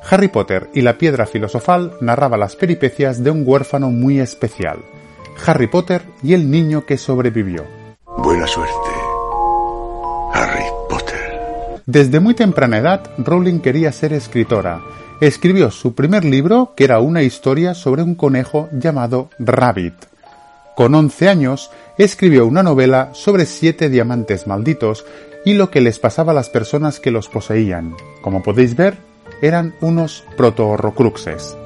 [0.09, 4.79] Harry Potter y la piedra filosofal narraba las peripecias de un huérfano muy especial,
[5.45, 7.65] Harry Potter y el niño que sobrevivió.
[8.19, 8.92] Buena suerte,
[11.87, 14.81] desde muy temprana edad, Rowling quería ser escritora.
[15.21, 19.95] Escribió su primer libro, que era una historia sobre un conejo llamado Rabbit.
[20.77, 25.05] Con 11 años, escribió una novela sobre siete diamantes malditos
[25.45, 27.95] y lo que les pasaba a las personas que los poseían.
[28.23, 28.97] Como podéis ver,
[29.41, 31.57] eran unos proto-horrocruxes.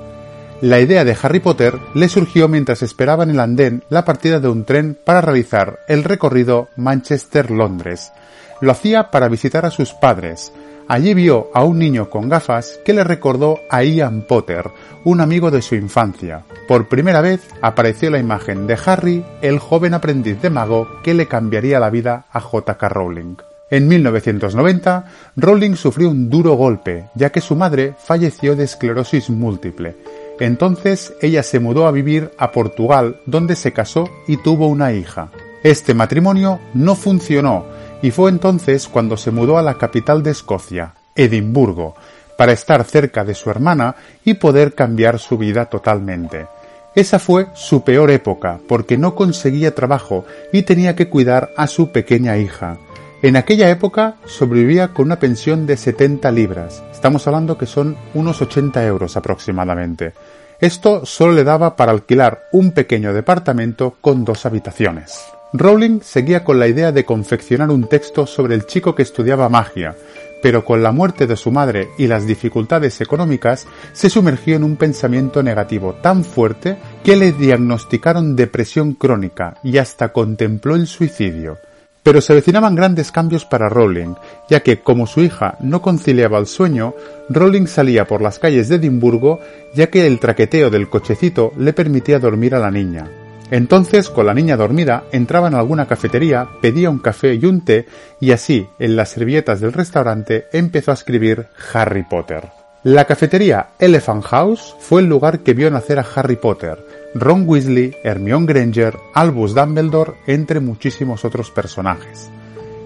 [0.63, 4.49] La idea de Harry Potter le surgió mientras esperaba en el andén la partida de
[4.49, 8.13] un tren para realizar el recorrido Manchester-Londres,
[8.61, 10.53] lo hacía para visitar a sus padres.
[10.89, 14.71] Allí vio a un niño con gafas que le recordó a Ian Potter,
[15.05, 16.45] un amigo de su infancia.
[16.69, 21.27] Por primera vez apareció la imagen de Harry, el joven aprendiz de mago que le
[21.27, 22.89] cambiaría la vida a J.K.
[22.89, 23.37] Rowling.
[23.69, 29.97] En 1990, Rowling sufrió un duro golpe, ya que su madre falleció de esclerosis múltiple.
[30.39, 35.31] Entonces ella se mudó a vivir a Portugal, donde se casó y tuvo una hija.
[35.65, 37.65] Este matrimonio no funcionó,
[38.07, 41.97] y fue entonces cuando se mudó a la capital de Escocia, Edimburgo,
[42.39, 46.47] para estar cerca de su hermana y poder cambiar su vida totalmente.
[46.95, 51.91] Esa fue su peor época, porque no conseguía trabajo y tenía que cuidar a su
[51.91, 52.79] pequeña hija.
[53.23, 56.85] En aquella época sobrevivía con una pensión de 70 libras.
[56.93, 60.13] Estamos hablando que son unos 80 euros aproximadamente.
[60.61, 65.36] Esto solo le daba para alquilar un pequeño departamento con dos habitaciones.
[65.53, 69.95] Rowling seguía con la idea de confeccionar un texto sobre el chico que estudiaba magia,
[70.43, 74.77] pero con la muerte de su madre y las dificultades económicas se sumergió en un
[74.77, 81.59] pensamiento negativo tan fuerte que le diagnosticaron depresión crónica y hasta contempló el suicidio.
[82.03, 84.15] Pero se avecinaban grandes cambios para Rowling,
[84.49, 86.95] ya que como su hija no conciliaba el sueño,
[87.29, 89.41] Rowling salía por las calles de Edimburgo
[89.75, 93.09] ya que el traqueteo del cochecito le permitía dormir a la niña.
[93.51, 97.87] Entonces, con la niña dormida, entraba en alguna cafetería, pedía un café y un té,
[98.21, 102.49] y así, en las servilletas del restaurante, empezó a escribir Harry Potter.
[102.83, 106.79] La cafetería Elephant House fue el lugar que vio nacer a Harry Potter,
[107.15, 112.29] Ron Weasley, Hermione Granger, Albus Dumbledore, entre muchísimos otros personajes.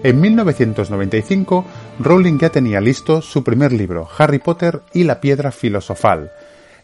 [0.03, 1.65] En 1995,
[1.99, 6.31] Rowling ya tenía listo su primer libro, Harry Potter y la Piedra Filosofal,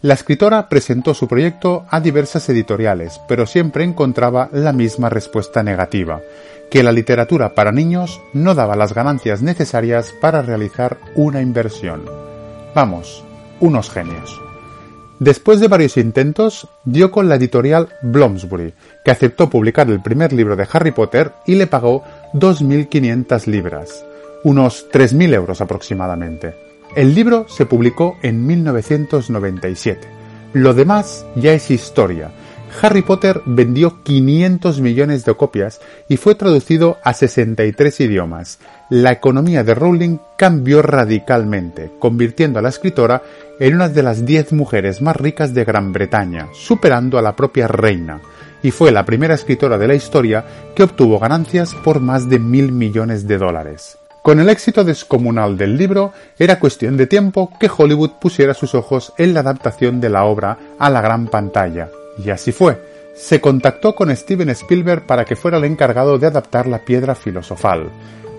[0.07, 6.21] la escritora presentó su proyecto a diversas editoriales, pero siempre encontraba la misma respuesta negativa,
[6.71, 12.05] que la literatura para niños no daba las ganancias necesarias para realizar una inversión.
[12.73, 13.21] Vamos,
[13.59, 14.39] unos genios.
[15.19, 20.55] Después de varios intentos, dio con la editorial Bloomsbury, que aceptó publicar el primer libro
[20.55, 24.05] de Harry Potter y le pagó 2.500 libras,
[24.45, 26.66] unos 3.000 euros aproximadamente.
[26.97, 30.07] El libro se publicó en 1997.
[30.53, 32.31] Lo demás ya es historia.
[32.81, 35.79] Harry Potter vendió 500 millones de copias
[36.09, 38.57] y fue traducido a 63 idiomas.
[38.89, 43.21] La economía de Rowling cambió radicalmente, convirtiendo a la escritora
[43.59, 47.67] en una de las 10 mujeres más ricas de Gran Bretaña, superando a la propia
[47.67, 48.21] reina,
[48.63, 50.43] y fue la primera escritora de la historia
[50.75, 53.99] que obtuvo ganancias por más de mil millones de dólares.
[54.27, 59.13] Con el éxito descomunal del libro, era cuestión de tiempo que Hollywood pusiera sus ojos
[59.17, 61.87] en la adaptación de la obra a la gran pantalla.
[62.21, 62.77] Y así fue.
[63.15, 67.89] Se contactó con Steven Spielberg para que fuera el encargado de adaptar la piedra filosofal.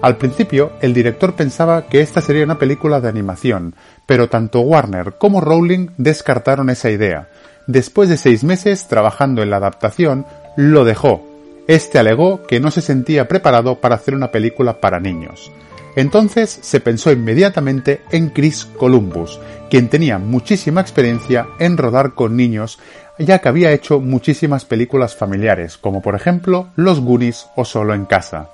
[0.03, 3.75] Al principio, el director pensaba que esta sería una película de animación,
[4.05, 7.31] pero tanto Warner como Rowling descartaron esa idea.
[7.67, 11.27] Después de seis meses trabajando en la adaptación, lo dejó.
[11.67, 15.51] Este alegó que no se sentía preparado para hacer una película para niños.
[15.99, 22.79] Entonces se pensó inmediatamente en Chris Columbus, quien tenía muchísima experiencia en rodar con niños,
[23.19, 28.05] ya que había hecho muchísimas películas familiares, como por ejemplo Los Goonies o Solo en
[28.05, 28.49] casa.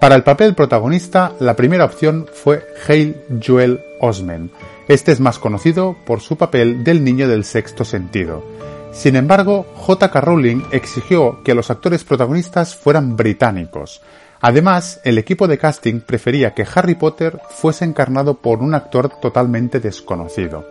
[0.00, 4.50] Para el papel protagonista, la primera opción fue Hale Joel Osment.
[4.88, 8.42] Este es más conocido por su papel del niño del sexto sentido.
[8.90, 10.18] Sin embargo, J.K.
[10.18, 14.00] Rowling exigió que los actores protagonistas fueran británicos.
[14.46, 19.80] Además, el equipo de casting prefería que Harry Potter fuese encarnado por un actor totalmente
[19.80, 20.66] desconocido.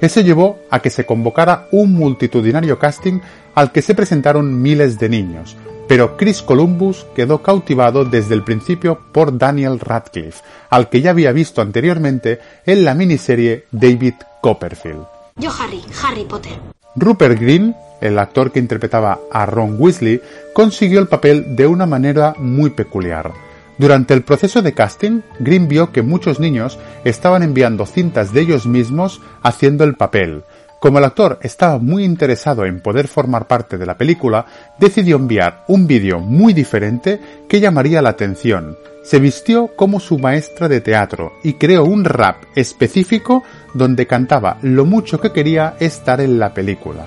[0.00, 3.18] Eso llevó a que se convocara un multitudinario casting
[3.56, 5.56] al que se presentaron miles de niños,
[5.88, 11.32] pero Chris Columbus quedó cautivado desde el principio por Daniel Radcliffe, al que ya había
[11.32, 15.06] visto anteriormente en la miniserie David Copperfield.
[15.34, 16.52] Yo Harry, Harry Potter.
[16.94, 20.20] Rupert Green, el actor que interpretaba a Ron Weasley,
[20.52, 23.32] consiguió el papel de una manera muy peculiar.
[23.78, 28.66] Durante el proceso de casting, Green vio que muchos niños estaban enviando cintas de ellos
[28.66, 30.44] mismos haciendo el papel.
[30.78, 34.46] Como el actor estaba muy interesado en poder formar parte de la película,
[34.78, 38.76] decidió enviar un vídeo muy diferente que llamaría la atención.
[39.04, 43.42] Se vistió como su maestra de teatro y creó un rap específico
[43.74, 47.06] donde cantaba lo mucho que quería estar en la película.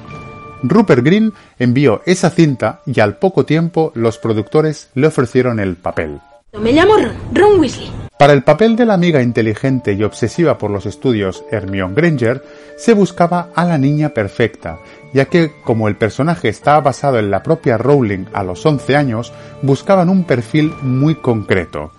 [0.69, 6.19] Rupert Green envió esa cinta y al poco tiempo los productores le ofrecieron el papel.
[6.59, 7.91] Me llamo Ron, Ron Weasley.
[8.17, 12.41] Para el papel de la amiga inteligente y obsesiva por los estudios Hermione Granger,
[12.77, 14.79] se buscaba a la niña perfecta,
[15.13, 19.33] ya que como el personaje estaba basado en la propia Rowling a los 11 años,
[19.61, 21.91] buscaban un perfil muy concreto.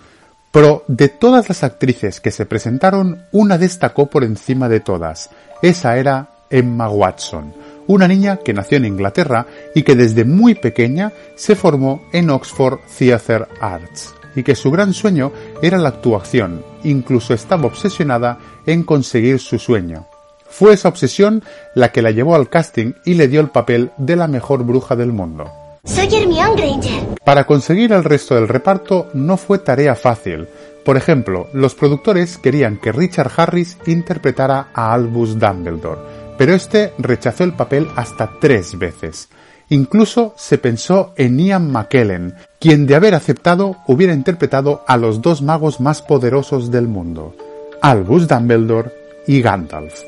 [0.53, 5.29] Pero de todas las actrices que se presentaron, una destacó por encima de todas.
[5.61, 7.53] Esa era Emma Watson,
[7.87, 12.79] una niña que nació en Inglaterra y que desde muy pequeña se formó en Oxford
[12.99, 15.33] Theatre Arts y que su gran sueño
[15.63, 20.07] era la actuación, incluso estaba obsesionada en conseguir su sueño.
[20.49, 21.43] Fue esa obsesión
[21.75, 24.95] la que la llevó al casting y le dio el papel de la mejor bruja
[24.95, 25.51] del mundo.
[25.85, 27.17] Soy Hermione Granger.
[27.25, 30.49] Para conseguir el resto del reparto no fue tarea fácil.
[30.85, 36.01] Por ejemplo, los productores querían que Richard Harris interpretara a Albus Dumbledore,
[36.39, 39.29] pero este rechazó el papel hasta tres veces.
[39.69, 45.43] Incluso se pensó en Ian McKellen, quien de haber aceptado hubiera interpretado a los dos
[45.43, 47.35] magos más poderosos del mundo,
[47.83, 48.93] Albus Dumbledore
[49.27, 50.01] y Gandalf.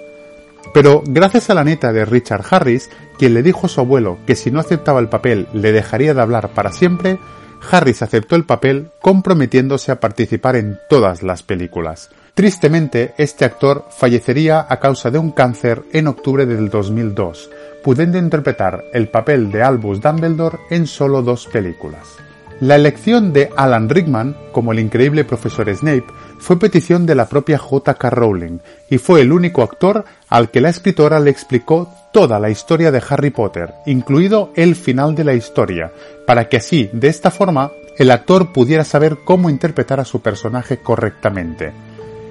[0.72, 4.36] Pero gracias a la neta de Richard Harris, quien le dijo a su abuelo que
[4.36, 7.18] si no aceptaba el papel le dejaría de hablar para siempre,
[7.70, 12.10] Harris aceptó el papel comprometiéndose a participar en todas las películas.
[12.38, 17.50] Tristemente, este actor fallecería a causa de un cáncer en octubre del 2002,
[17.82, 22.06] pudiendo interpretar el papel de Albus Dumbledore en solo dos películas.
[22.60, 26.06] La elección de Alan Rickman como el increíble profesor Snape
[26.38, 28.08] fue petición de la propia J.K.
[28.08, 32.92] Rowling y fue el único actor al que la escritora le explicó toda la historia
[32.92, 35.90] de Harry Potter, incluido el final de la historia,
[36.24, 40.78] para que así, de esta forma, el actor pudiera saber cómo interpretar a su personaje
[40.78, 41.87] correctamente.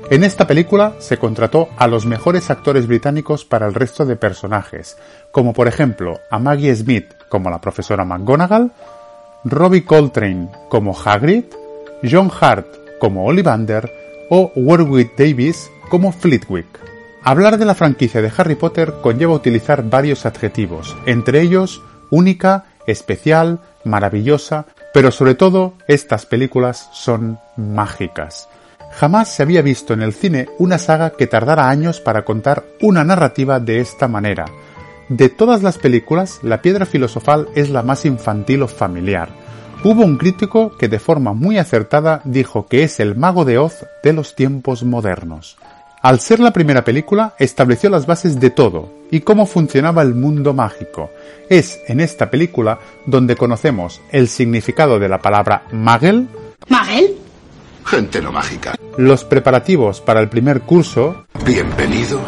[0.09, 4.97] En esta película se contrató a los mejores actores británicos para el resto de personajes,
[5.31, 8.71] como por ejemplo a Maggie Smith como la profesora McGonagall,
[9.43, 11.43] Robbie Coltrane como Hagrid,
[12.09, 12.67] John Hart
[13.01, 13.91] como Ollivander
[14.29, 16.67] o Warwick Davis como Flitwick.
[17.23, 21.81] Hablar de la franquicia de Harry Potter conlleva utilizar varios adjetivos, entre ellos
[22.11, 28.47] única, especial, maravillosa, pero sobre todo estas películas son mágicas.
[28.97, 33.03] Jamás se había visto en el cine una saga que tardara años para contar una
[33.03, 34.45] narrativa de esta manera.
[35.07, 39.29] De todas las películas, La Piedra Filosofal es la más infantil o familiar.
[39.83, 43.85] Hubo un crítico que de forma muy acertada dijo que es el mago de Oz
[44.01, 45.57] de los tiempos modernos.
[46.01, 50.55] Al ser la primera película, estableció las bases de todo y cómo funcionaba el mundo
[50.55, 51.11] mágico.
[51.49, 56.27] Es en esta película donde conocemos el significado de la palabra magel.
[56.67, 57.26] ¿Magel?
[57.88, 58.75] Gente no mágica.
[58.97, 61.25] Los preparativos para el primer curso.
[61.45, 62.19] Bienvenido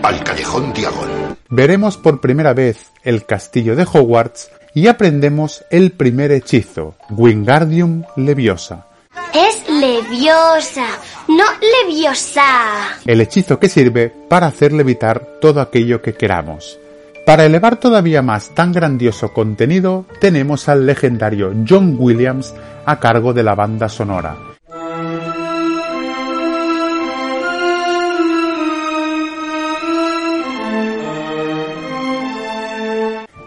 [0.00, 1.36] al Callejón Diagon.
[1.48, 8.86] Veremos por primera vez el castillo de Hogwarts y aprendemos el primer hechizo, Wingardium Leviosa.
[9.34, 10.86] Es leviosa,
[11.26, 11.44] no
[11.82, 12.98] leviosa.
[13.04, 16.78] El hechizo que sirve para hacer levitar todo aquello que queramos.
[17.26, 22.54] Para elevar todavía más tan grandioso contenido, tenemos al legendario John Williams
[22.86, 24.51] a cargo de la banda sonora.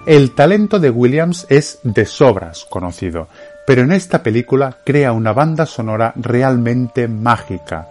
[0.07, 3.27] El talento de Williams es de sobras conocido,
[3.65, 7.87] pero en esta película crea una banda sonora realmente mágica.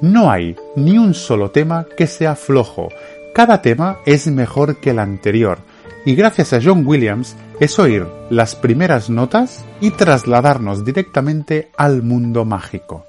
[0.00, 2.88] No hay ni un solo tema que sea flojo,
[3.36, 5.58] cada tema es mejor que el anterior,
[6.04, 12.44] y gracias a John Williams, es oír las primeras notas y trasladarnos directamente al mundo
[12.44, 13.06] mágico.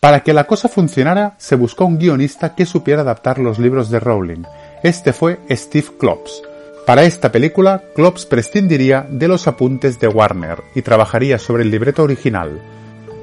[0.00, 4.00] Para que la cosa funcionara, se buscó un guionista que supiera adaptar los libros de
[4.00, 4.42] Rowling.
[4.82, 6.42] Este fue Steve Klops.
[6.86, 12.02] Para esta película, Klops prescindiría de los apuntes de Warner y trabajaría sobre el libreto
[12.02, 12.60] original.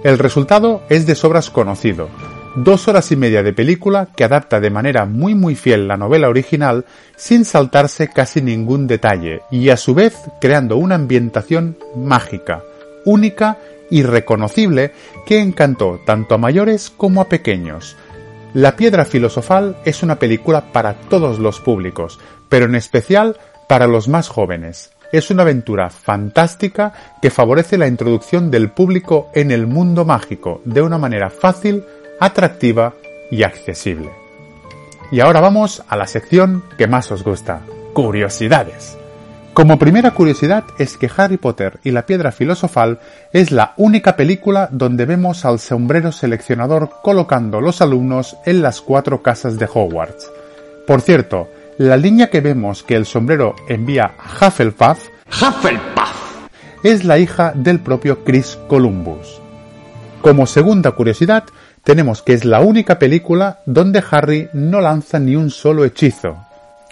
[0.04, 2.10] El resultado es de sobras conocido.
[2.56, 6.28] Dos horas y media de película que adapta de manera muy muy fiel la novela
[6.28, 6.84] original
[7.16, 12.62] sin saltarse casi ningún detalle y a su vez creando una ambientación mágica,
[13.06, 13.58] única
[13.89, 14.91] irreconocible
[15.26, 17.95] que encantó tanto a mayores como a pequeños.
[18.54, 23.38] La Piedra Filosofal es una película para todos los públicos, pero en especial
[23.70, 24.91] para los más jóvenes.
[25.14, 26.91] Es una aventura fantástica
[27.22, 31.86] que favorece la introducción del público en el mundo mágico de una manera fácil,
[32.22, 32.93] atractiva
[33.32, 34.11] y accesible.
[35.11, 37.61] Y ahora vamos a la sección que más os gusta,
[37.93, 38.95] curiosidades.
[39.53, 42.99] Como primera curiosidad es que Harry Potter y la Piedra Filosofal
[43.34, 49.22] es la única película donde vemos al sombrero seleccionador colocando los alumnos en las cuatro
[49.22, 50.32] casas de Hogwarts.
[50.88, 51.49] Por cierto,
[51.80, 56.47] la línea que vemos que el sombrero envía a Hufflepuff, Hufflepuff
[56.84, 59.41] es la hija del propio Chris Columbus.
[60.22, 61.45] Como segunda curiosidad,
[61.84, 66.38] tenemos que es la única película donde Harry no lanza ni un solo hechizo.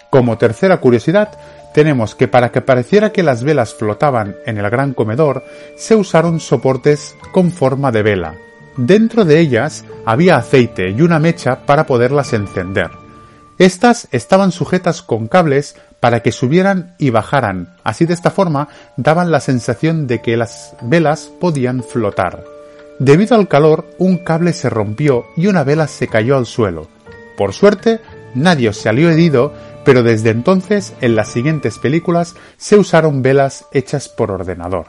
[0.10, 1.30] Como tercera curiosidad,
[1.74, 5.44] tenemos que para que pareciera que las velas flotaban en el gran comedor,
[5.78, 8.36] se usaron soportes con forma de vela.
[8.76, 12.90] Dentro de ellas había aceite y una mecha para poderlas encender.
[13.58, 19.32] Estas estaban sujetas con cables para que subieran y bajaran, así de esta forma daban
[19.32, 22.59] la sensación de que las velas podían flotar.
[23.00, 26.88] Debido al calor, un cable se rompió y una vela se cayó al suelo.
[27.38, 28.02] Por suerte,
[28.36, 29.54] nadie salió herido
[29.90, 34.86] pero desde entonces en las siguientes películas se usaron velas hechas por ordenador.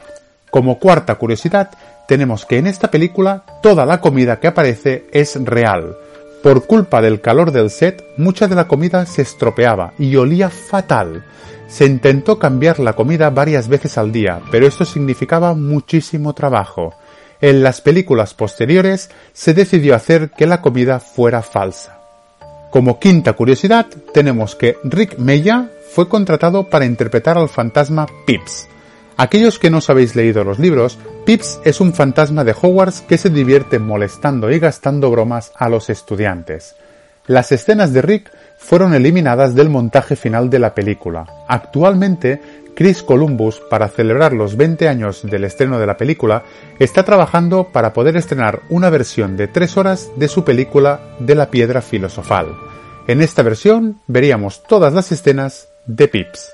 [0.51, 1.71] Como cuarta curiosidad,
[2.07, 5.97] tenemos que en esta película toda la comida que aparece es real.
[6.43, 11.23] Por culpa del calor del set, mucha de la comida se estropeaba y olía fatal.
[11.67, 16.93] Se intentó cambiar la comida varias veces al día, pero esto significaba muchísimo trabajo.
[17.41, 21.99] En las películas posteriores se decidió hacer que la comida fuera falsa.
[22.69, 28.67] Como quinta curiosidad, tenemos que Rick Meya fue contratado para interpretar al fantasma Pips.
[29.17, 33.29] Aquellos que no habéis leído los libros, Pips es un fantasma de Hogwarts que se
[33.29, 36.75] divierte molestando y gastando bromas a los estudiantes.
[37.31, 41.25] Las escenas de Rick fueron eliminadas del montaje final de la película.
[41.47, 42.41] Actualmente,
[42.75, 46.43] Chris Columbus, para celebrar los 20 años del estreno de la película,
[46.77, 51.49] está trabajando para poder estrenar una versión de 3 horas de su película de la
[51.49, 52.47] piedra filosofal.
[53.07, 56.51] En esta versión veríamos todas las escenas de Pips.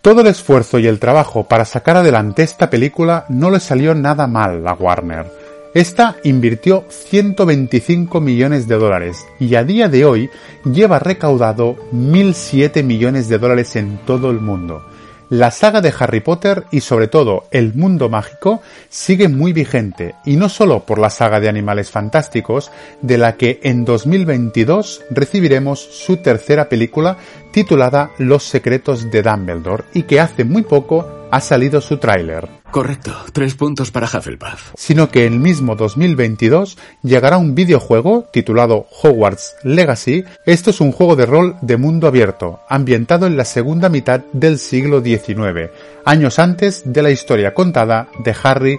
[0.00, 4.28] Todo el esfuerzo y el trabajo para sacar adelante esta película no le salió nada
[4.28, 5.39] mal a Warner.
[5.74, 10.30] Esta invirtió 125 millones de dólares y a día de hoy
[10.64, 14.82] lleva recaudado 1.007 millones de dólares en todo el mundo
[15.30, 20.36] la saga de Harry Potter y sobre todo el mundo mágico sigue muy vigente y
[20.36, 26.16] no solo por la saga de Animales Fantásticos, de la que en 2022 recibiremos su
[26.18, 27.16] tercera película
[27.52, 32.59] titulada Los secretos de Dumbledore y que hace muy poco ha salido su tráiler.
[32.70, 34.74] Correcto, tres puntos para Hufflepuff.
[34.76, 40.24] Sino que el mismo 2022 llegará un videojuego titulado Hogwarts Legacy.
[40.46, 44.58] Esto es un juego de rol de mundo abierto, ambientado en la segunda mitad del
[44.58, 45.70] siglo XIX,
[46.04, 48.78] años antes de la historia contada de Harry,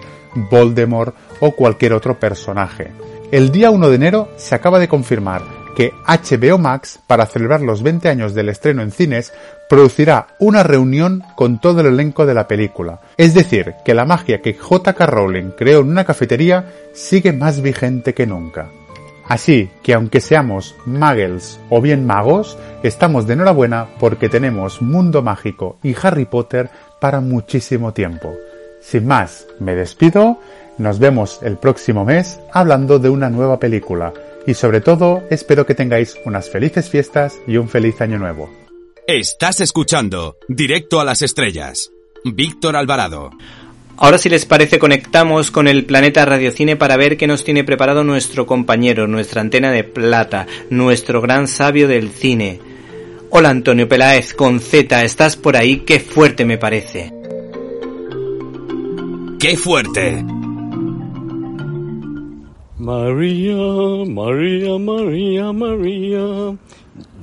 [0.50, 2.92] Voldemort o cualquier otro personaje.
[3.30, 7.82] El día 1 de enero se acaba de confirmar que HBO Max, para celebrar los
[7.82, 9.32] 20 años del estreno en cines,
[9.68, 13.00] producirá una reunión con todo el elenco de la película.
[13.16, 15.06] Es decir, que la magia que J.K.
[15.06, 18.68] Rowling creó en una cafetería sigue más vigente que nunca.
[19.28, 25.78] Así que aunque seamos muggles o bien magos, estamos de enhorabuena porque tenemos mundo mágico
[25.82, 26.68] y Harry Potter
[27.00, 28.34] para muchísimo tiempo.
[28.80, 30.38] Sin más, me despido,
[30.76, 34.12] nos vemos el próximo mes hablando de una nueva película
[34.46, 38.50] y sobre todo espero que tengáis unas felices fiestas y un feliz año nuevo.
[39.06, 41.90] Estás escuchando Directo a las Estrellas.
[42.24, 43.30] Víctor Alvarado.
[43.96, 48.04] Ahora si les parece conectamos con el planeta Radiocine para ver qué nos tiene preparado
[48.04, 52.60] nuestro compañero, nuestra antena de plata, nuestro gran sabio del cine.
[53.30, 55.78] Hola Antonio Peláez con Z, ¿estás por ahí?
[55.80, 57.12] Qué fuerte me parece.
[59.38, 60.24] ¡Qué fuerte!
[62.82, 63.54] María,
[64.08, 66.58] María, María, María,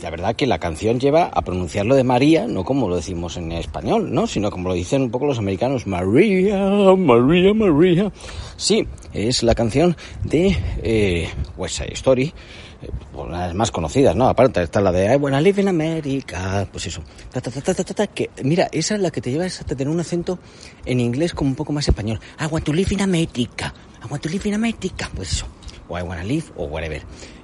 [0.01, 3.51] la verdad que la canción lleva a pronunciarlo de María, no como lo decimos en
[3.51, 4.25] español, ¿no?
[4.25, 8.09] Sino como lo dicen un poco los americanos, María, María, María.
[8.55, 12.33] Sí, es la canción de eh, West Side Story,
[12.81, 14.29] eh, una de las más conocidas, ¿no?
[14.29, 17.03] Aparte está la de I wanna live in America, pues eso.
[17.33, 20.39] Ta, ta, ta, que, mira, esa es la que te lleva a tener un acento
[20.85, 22.17] en inglés como un poco más español.
[22.39, 23.73] I want to live in America,
[24.03, 25.45] I want to live in America, pues eso.
[25.87, 27.01] O I wanna live, o whatever.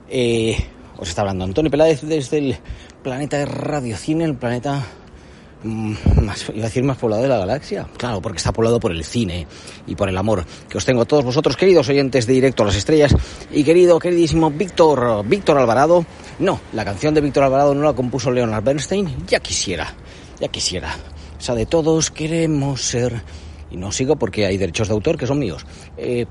[0.10, 0.56] Eh,
[0.98, 2.58] os está hablando Antonio Peláez desde el
[3.04, 4.86] planeta de Radiocine, el planeta
[5.64, 7.88] mm, más, iba a decir más poblado de la galaxia.
[7.98, 9.48] Claro, porque está poblado por el cine
[9.88, 12.68] y por el amor que os tengo a todos vosotros, queridos oyentes de Directo a
[12.68, 13.16] las Estrellas
[13.52, 16.06] y querido, queridísimo Víctor, Víctor Alvarado.
[16.40, 19.94] No, la canción de Víctor Alvarado no la compuso Leonard Bernstein, ya quisiera,
[20.40, 20.96] ya quisiera.
[21.38, 23.22] O sea, de todos queremos ser...
[23.72, 25.66] Y no sigo porque hay derechos de autor que son míos.
[25.98, 26.26] Eh,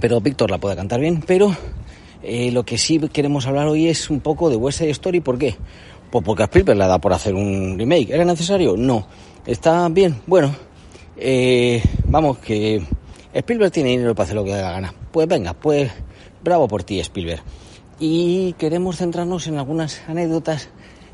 [0.00, 1.54] pero Víctor la puede cantar bien, pero
[2.22, 5.20] eh, lo que sí queremos hablar hoy es un poco de West Story.
[5.20, 5.56] ¿Por qué?
[6.10, 8.10] Pues porque a Spielberg le da por hacer un remake.
[8.10, 8.76] ¿Era necesario?
[8.76, 9.06] No.
[9.46, 10.20] ¿Está bien?
[10.26, 10.54] Bueno,
[11.16, 12.82] eh, vamos, que
[13.32, 14.94] Spielberg tiene dinero para hacer lo que da la gana.
[15.12, 15.90] Pues venga, pues
[16.42, 17.42] bravo por ti, Spielberg.
[18.00, 20.68] Y queremos centrarnos en algunas anécdotas,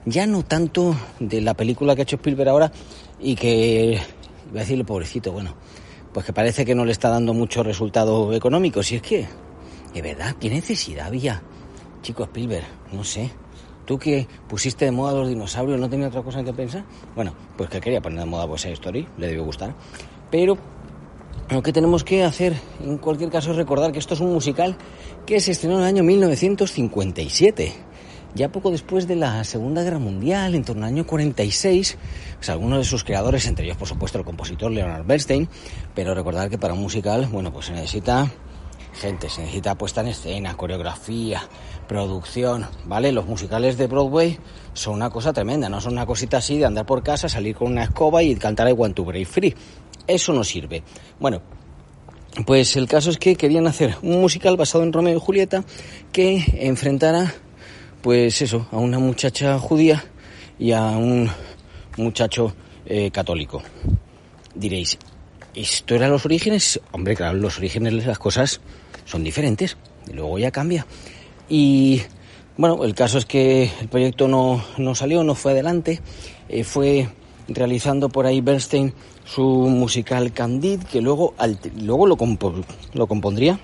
[0.06, 2.72] ya no tanto de la película que ha hecho Spielberg ahora
[3.18, 4.00] y que,
[4.50, 5.54] voy a decirle pobrecito, bueno,
[6.12, 8.82] pues que parece que no le está dando mucho resultado económico.
[8.82, 9.26] Si es que
[9.92, 10.36] ¿De verdad?
[10.38, 11.42] ¿Qué necesidad había?
[12.02, 13.30] Chico Spielberg, no sé.
[13.84, 16.84] ¿Tú que pusiste de moda los dinosaurios no tenía otra cosa en que pensar?
[17.16, 19.74] Bueno, pues que quería poner de moda pues Story, le debió gustar.
[20.30, 20.56] Pero
[21.48, 22.54] lo que tenemos que hacer,
[22.84, 24.76] en cualquier caso, es recordar que esto es un musical
[25.26, 27.72] que se estrenó en el año 1957.
[28.34, 31.98] Ya poco después de la Segunda Guerra Mundial, en torno al año 46,
[32.36, 35.48] pues algunos de sus creadores, entre ellos por supuesto el compositor Leonard Bernstein,
[35.94, 38.30] pero recordar que para un musical, bueno, pues se necesita
[38.94, 41.42] gente, se necesita puesta en escena, coreografía,
[41.88, 43.12] producción, ¿vale?
[43.12, 44.38] Los musicales de Broadway
[44.74, 47.72] son una cosa tremenda, no son una cosita así de andar por casa, salir con
[47.72, 49.54] una escoba y cantar I Want to Break Free.
[50.06, 50.82] Eso no sirve.
[51.18, 51.40] Bueno,
[52.46, 55.64] pues el caso es que querían hacer un musical basado en Romeo y Julieta
[56.12, 57.34] que enfrentara,
[58.02, 60.04] pues eso, a una muchacha judía
[60.58, 61.30] y a un
[61.96, 62.54] muchacho
[62.86, 63.62] eh, católico.
[64.54, 64.98] Diréis,
[65.54, 66.80] ¿esto eran los orígenes?
[66.92, 68.60] Hombre, claro, los orígenes de las cosas
[69.04, 69.76] son diferentes.
[70.08, 70.86] Y luego ya cambia.
[71.48, 72.02] Y
[72.56, 76.00] bueno, el caso es que el proyecto no, no salió, no fue adelante.
[76.48, 77.08] Eh, fue
[77.48, 78.92] realizando por ahí Bernstein
[79.24, 82.16] su musical Candide, que luego, al, luego lo,
[82.94, 83.58] lo compondría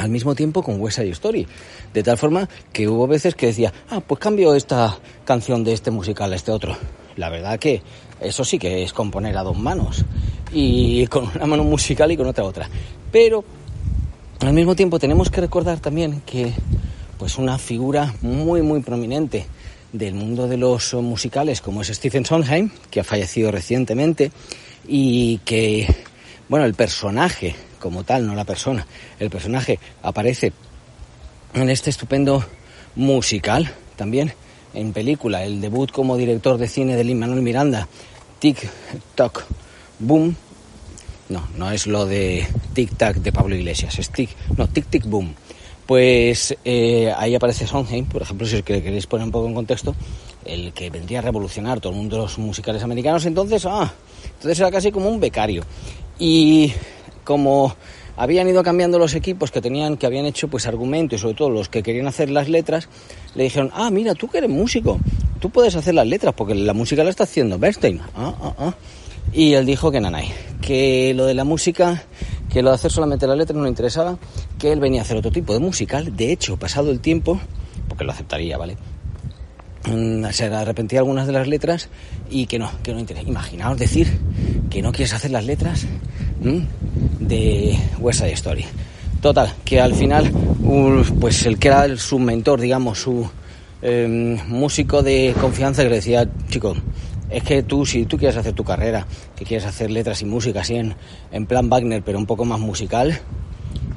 [0.00, 1.46] al mismo tiempo con West Side Story.
[1.92, 5.90] De tal forma que hubo veces que decía, ah, pues cambio esta canción de este
[5.90, 6.76] musical a este otro.
[7.16, 7.82] La verdad que
[8.20, 10.04] eso sí que es componer a dos manos.
[10.52, 12.68] Y con una mano musical y con otra otra.
[13.12, 13.44] Pero
[14.40, 16.52] al mismo tiempo tenemos que recordar también que
[17.18, 19.46] pues una figura muy muy prominente
[19.92, 24.32] del mundo de los musicales como es Stephen Sondheim, que ha fallecido recientemente
[24.88, 25.94] y que
[26.48, 28.86] bueno, el personaje como tal, no la persona,
[29.18, 30.52] el personaje aparece
[31.54, 32.44] en este estupendo
[32.94, 34.32] musical también
[34.74, 37.88] en película, el debut como director de cine de Lin Manuel Miranda,
[38.38, 38.68] Tic
[39.16, 39.44] Toc
[39.98, 40.36] Boom,
[41.28, 45.06] no, no es lo de Tic Tac de Pablo Iglesias, es Tic, no, Tic Tic
[45.06, 45.34] Boom.
[45.86, 49.96] Pues eh, ahí aparece Sondheim, por ejemplo, si queréis poner un poco en contexto,
[50.44, 53.26] el que vendría a revolucionar todo el mundo de los musicales americanos.
[53.26, 53.92] Entonces, ah,
[54.24, 55.64] entonces era casi como un becario.
[56.16, 56.72] Y
[57.30, 57.76] como
[58.16, 61.68] habían ido cambiando los equipos que tenían, que habían hecho pues argumentos sobre todo los
[61.68, 62.88] que querían hacer las letras,
[63.36, 64.98] le dijeron, ah, mira, tú que eres músico,
[65.38, 68.00] tú puedes hacer las letras porque la música la está haciendo Bernstein.
[68.16, 68.74] Ah, ah, ah.
[69.32, 70.28] Y él dijo que nanay,
[70.60, 72.02] que lo de la música,
[72.52, 74.18] que lo de hacer solamente la letra no le interesaba,
[74.58, 76.16] que él venía a hacer otro tipo de musical.
[76.16, 77.38] De hecho, pasado el tiempo,
[77.88, 78.76] porque lo aceptaría, ¿vale?
[79.86, 81.88] Mm, se arrepentía algunas de las letras
[82.30, 83.26] y que no, que no interesa.
[83.26, 84.20] Imaginaos decir
[84.68, 85.86] que no quieres hacer las letras
[87.20, 88.66] de West Story.
[89.20, 90.30] Total, que al final,
[91.20, 93.28] pues el que era su mentor, digamos, su
[93.82, 96.74] em, músico de confianza, que le decía, chico,
[97.30, 99.06] es que tú, si tú quieres hacer tu carrera,
[99.36, 100.94] que quieres hacer letras y música así en,
[101.32, 103.18] en plan Wagner, pero un poco más musical,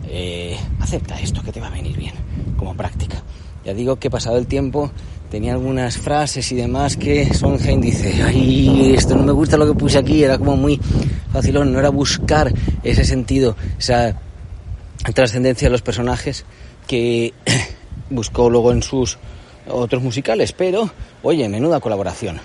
[0.09, 2.13] eh, acepta esto que te va a venir bien,
[2.57, 3.23] como práctica.
[3.65, 4.91] Ya digo que pasado el tiempo
[5.33, 9.73] tenía algunas frases y demás que Sondheim dice, ay, esto no me gusta lo que
[9.73, 10.79] puse aquí, era como muy
[11.31, 12.53] fácil, no era buscar
[12.83, 14.15] ese sentido, esa
[15.15, 16.45] trascendencia de los personajes
[16.85, 17.33] que
[18.11, 19.17] buscó luego en sus
[19.67, 20.91] otros musicales, pero
[21.23, 22.39] oye, menuda colaboración.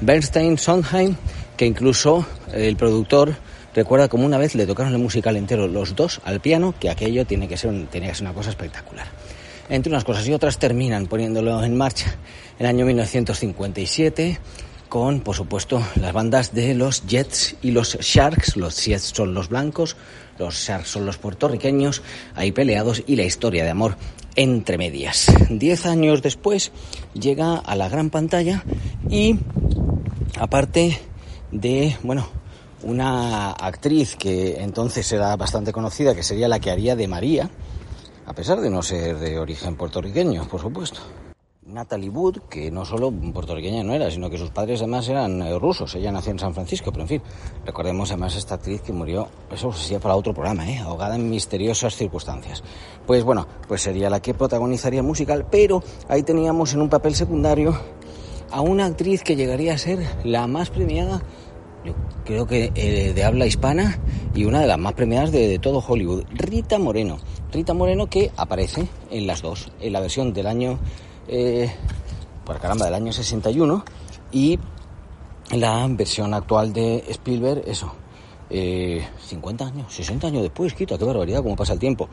[0.00, 1.16] Bernstein, Sondheim,
[1.58, 2.24] que incluso
[2.54, 3.34] el productor
[3.74, 7.26] recuerda como una vez le tocaron el musical entero los dos al piano, que aquello
[7.26, 9.08] tiene que ser, tenía que ser una cosa espectacular.
[9.70, 12.16] Entre unas cosas y otras terminan poniéndolo en marcha
[12.58, 14.38] en el año 1957
[14.90, 18.56] con, por supuesto, las bandas de los Jets y los Sharks.
[18.56, 19.96] Los Jets son los blancos,
[20.36, 22.02] los Sharks son los puertorriqueños,
[22.34, 23.96] ahí peleados y la historia de amor
[24.34, 25.32] entre medias.
[25.48, 26.72] Diez años después
[27.14, 28.64] llega a la gran pantalla
[29.08, 29.38] y,
[30.38, 30.98] aparte
[31.52, 32.28] de, bueno,
[32.82, 37.48] una actriz que entonces era bastante conocida, que sería la que haría de María,
[38.30, 41.00] a pesar de no ser de origen puertorriqueño, por supuesto.
[41.66, 45.58] Natalie Wood, que no solo puertorriqueña no era, sino que sus padres además eran eh,
[45.58, 45.96] rusos.
[45.96, 47.22] Ella nació en San Francisco, pero en fin,
[47.66, 50.78] recordemos además esta actriz que murió, eso sería para otro programa, ¿eh?
[50.78, 52.62] ahogada en misteriosas circunstancias.
[53.04, 57.76] Pues bueno, pues sería la que protagonizaría musical, pero ahí teníamos en un papel secundario
[58.52, 61.20] a una actriz que llegaría a ser la más premiada,
[61.84, 63.98] yo creo que eh, de habla hispana
[64.34, 67.18] y una de las más premiadas de todo Hollywood, Rita Moreno.
[67.52, 70.78] Rita Moreno que aparece en las dos, en la versión del año
[71.28, 71.70] eh,
[72.44, 73.84] por caramba, del año 61
[74.32, 74.58] y
[75.52, 77.92] la versión actual de Spielberg, eso,
[78.50, 82.08] eh, 50 años, 60 años después, quita, qué barbaridad, cómo pasa el tiempo.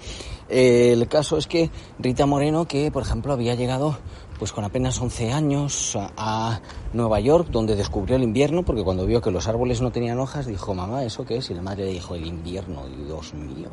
[0.49, 3.97] Eh, el caso es que Rita Moreno, que por ejemplo había llegado
[4.37, 6.61] pues con apenas 11 años a, a,
[6.93, 10.45] Nueva York, donde descubrió el invierno, porque cuando vio que los árboles no tenían hojas,
[10.45, 11.49] dijo, mamá, ¿eso qué es?
[11.49, 13.69] Y la madre le dijo, el invierno, Dios mío.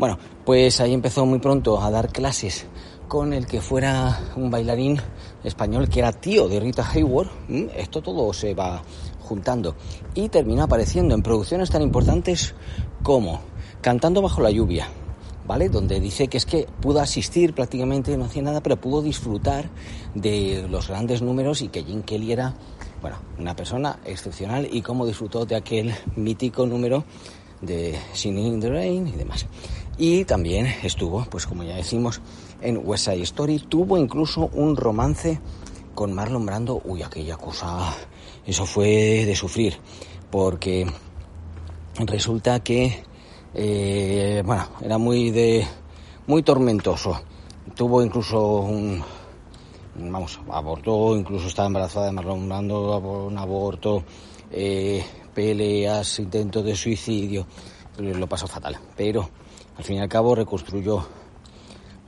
[0.00, 2.64] Bueno, pues ahí empezó muy pronto a dar clases
[3.06, 4.98] con el que fuera un bailarín
[5.44, 7.30] español que era tío de Rita Hayworth.
[7.76, 8.80] Esto todo se va
[9.20, 9.76] juntando
[10.14, 12.54] y termina apareciendo en producciones tan importantes
[13.02, 13.42] como
[13.82, 14.88] Cantando bajo la lluvia,
[15.46, 15.68] ¿vale?
[15.68, 19.68] Donde dice que es que pudo asistir prácticamente, no hacía nada, pero pudo disfrutar
[20.14, 22.54] de los grandes números y que Jim Kelly era,
[23.02, 27.04] bueno, una persona excepcional y cómo disfrutó de aquel mítico número
[27.60, 29.46] de Singing in the Rain y demás.
[30.02, 32.22] Y también estuvo, pues como ya decimos,
[32.62, 33.58] en West Side Story.
[33.58, 35.38] Tuvo incluso un romance
[35.94, 36.80] con Marlon Brando.
[36.86, 37.94] Uy, aquella cosa,
[38.46, 39.76] eso fue de sufrir,
[40.30, 40.86] porque
[41.98, 43.02] resulta que,
[43.52, 45.66] eh, bueno, era muy de,
[46.26, 47.20] muy tormentoso.
[47.76, 49.04] Tuvo incluso un,
[49.96, 54.02] vamos, abortó, incluso estaba embarazada de Marlon Brando, un aborto,
[54.50, 57.46] eh, peleas, intentos de suicidio,
[57.98, 58.78] lo pasó fatal.
[58.96, 59.28] Pero
[59.80, 61.06] al fin y al cabo reconstruyó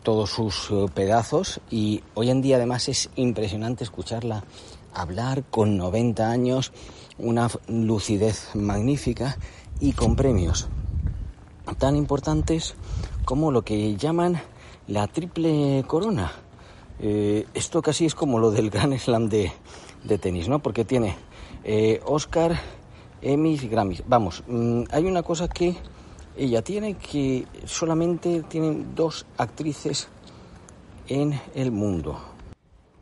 [0.02, 4.44] todos sus eh, pedazos y hoy en día además es impresionante escucharla
[4.92, 6.70] hablar con 90 años,
[7.16, 9.38] una lucidez magnífica
[9.80, 10.68] y con premios
[11.78, 12.74] tan importantes
[13.24, 14.42] como lo que llaman
[14.86, 16.30] la triple corona.
[16.98, 19.50] Eh, esto casi es como lo del Gran Slam de,
[20.04, 20.58] de tenis, ¿no?
[20.58, 21.16] Porque tiene
[21.64, 22.60] eh, Oscar,
[23.22, 24.02] Emmys y Grammys.
[24.06, 25.74] Vamos, mmm, hay una cosa que
[26.36, 30.08] ella tiene que solamente tienen dos actrices
[31.08, 32.18] en el mundo,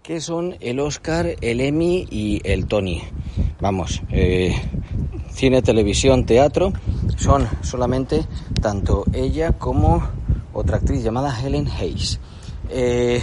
[0.02, 3.02] que son el Oscar, el Emmy y el Tony.
[3.60, 4.54] Vamos, eh,
[5.32, 6.72] cine, televisión, teatro,
[7.16, 8.26] son solamente
[8.60, 10.02] tanto ella como
[10.52, 12.18] otra actriz llamada Helen Hayes.
[12.70, 13.20] Eh,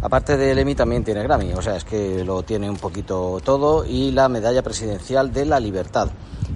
[0.00, 3.84] aparte del Emmy también tiene Grammy, o sea, es que lo tiene un poquito todo
[3.84, 6.08] y la medalla presidencial de la libertad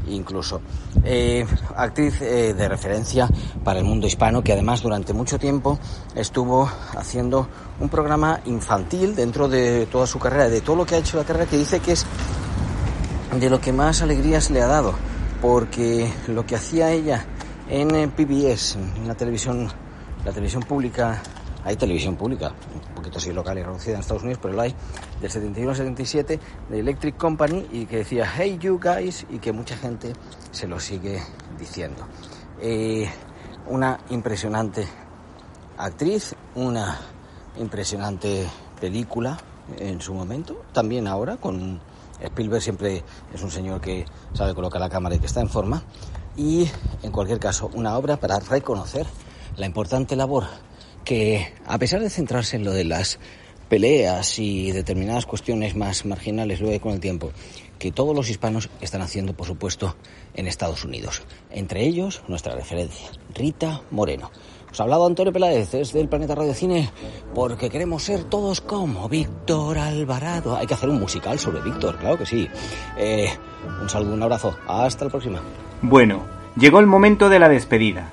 [0.08, 0.60] incluso.
[1.04, 3.28] Eh, actriz eh, de referencia
[3.64, 5.78] para el mundo hispano que además durante mucho tiempo
[6.14, 7.48] estuvo haciendo
[7.80, 11.24] un programa infantil dentro de toda su carrera, de todo lo que ha hecho la
[11.24, 12.06] carrera, que dice que es
[13.38, 14.94] de lo que más alegrías le ha dado,
[15.40, 17.24] porque lo que hacía ella
[17.68, 19.68] en PBS, en la televisión,
[20.24, 21.22] la televisión pública
[21.64, 24.74] hay televisión pública, un poquito así local y reducida en Estados Unidos, pero la hay
[25.20, 29.52] del 71 al 77 de Electric Company y que decía Hey you guys y que
[29.52, 30.12] mucha gente
[30.50, 31.22] se lo sigue
[31.58, 32.06] diciendo.
[32.60, 33.08] Eh,
[33.68, 34.86] una impresionante
[35.78, 36.98] actriz, una
[37.58, 38.46] impresionante
[38.80, 39.38] película
[39.78, 41.80] en su momento, también ahora con
[42.20, 45.82] Spielberg siempre es un señor que sabe colocar la cámara y que está en forma
[46.36, 46.68] y
[47.02, 49.06] en cualquier caso una obra para reconocer
[49.56, 50.44] la importante labor
[51.04, 53.18] que a pesar de centrarse en lo de las
[53.68, 57.32] peleas y determinadas cuestiones más marginales luego con el tiempo,
[57.78, 59.96] que todos los hispanos están haciendo, por supuesto,
[60.34, 61.22] en Estados Unidos.
[61.50, 64.30] Entre ellos, nuestra referencia, Rita Moreno.
[64.70, 66.90] Os ha hablado Antonio Peláez desde el Planeta Radio Cine
[67.34, 70.56] porque queremos ser todos como Víctor Alvarado.
[70.56, 72.48] Hay que hacer un musical sobre Víctor, claro que sí.
[72.96, 73.28] Eh,
[73.80, 74.56] un saludo, un abrazo.
[74.66, 75.42] Hasta la próxima.
[75.82, 76.24] Bueno,
[76.56, 78.12] llegó el momento de la despedida.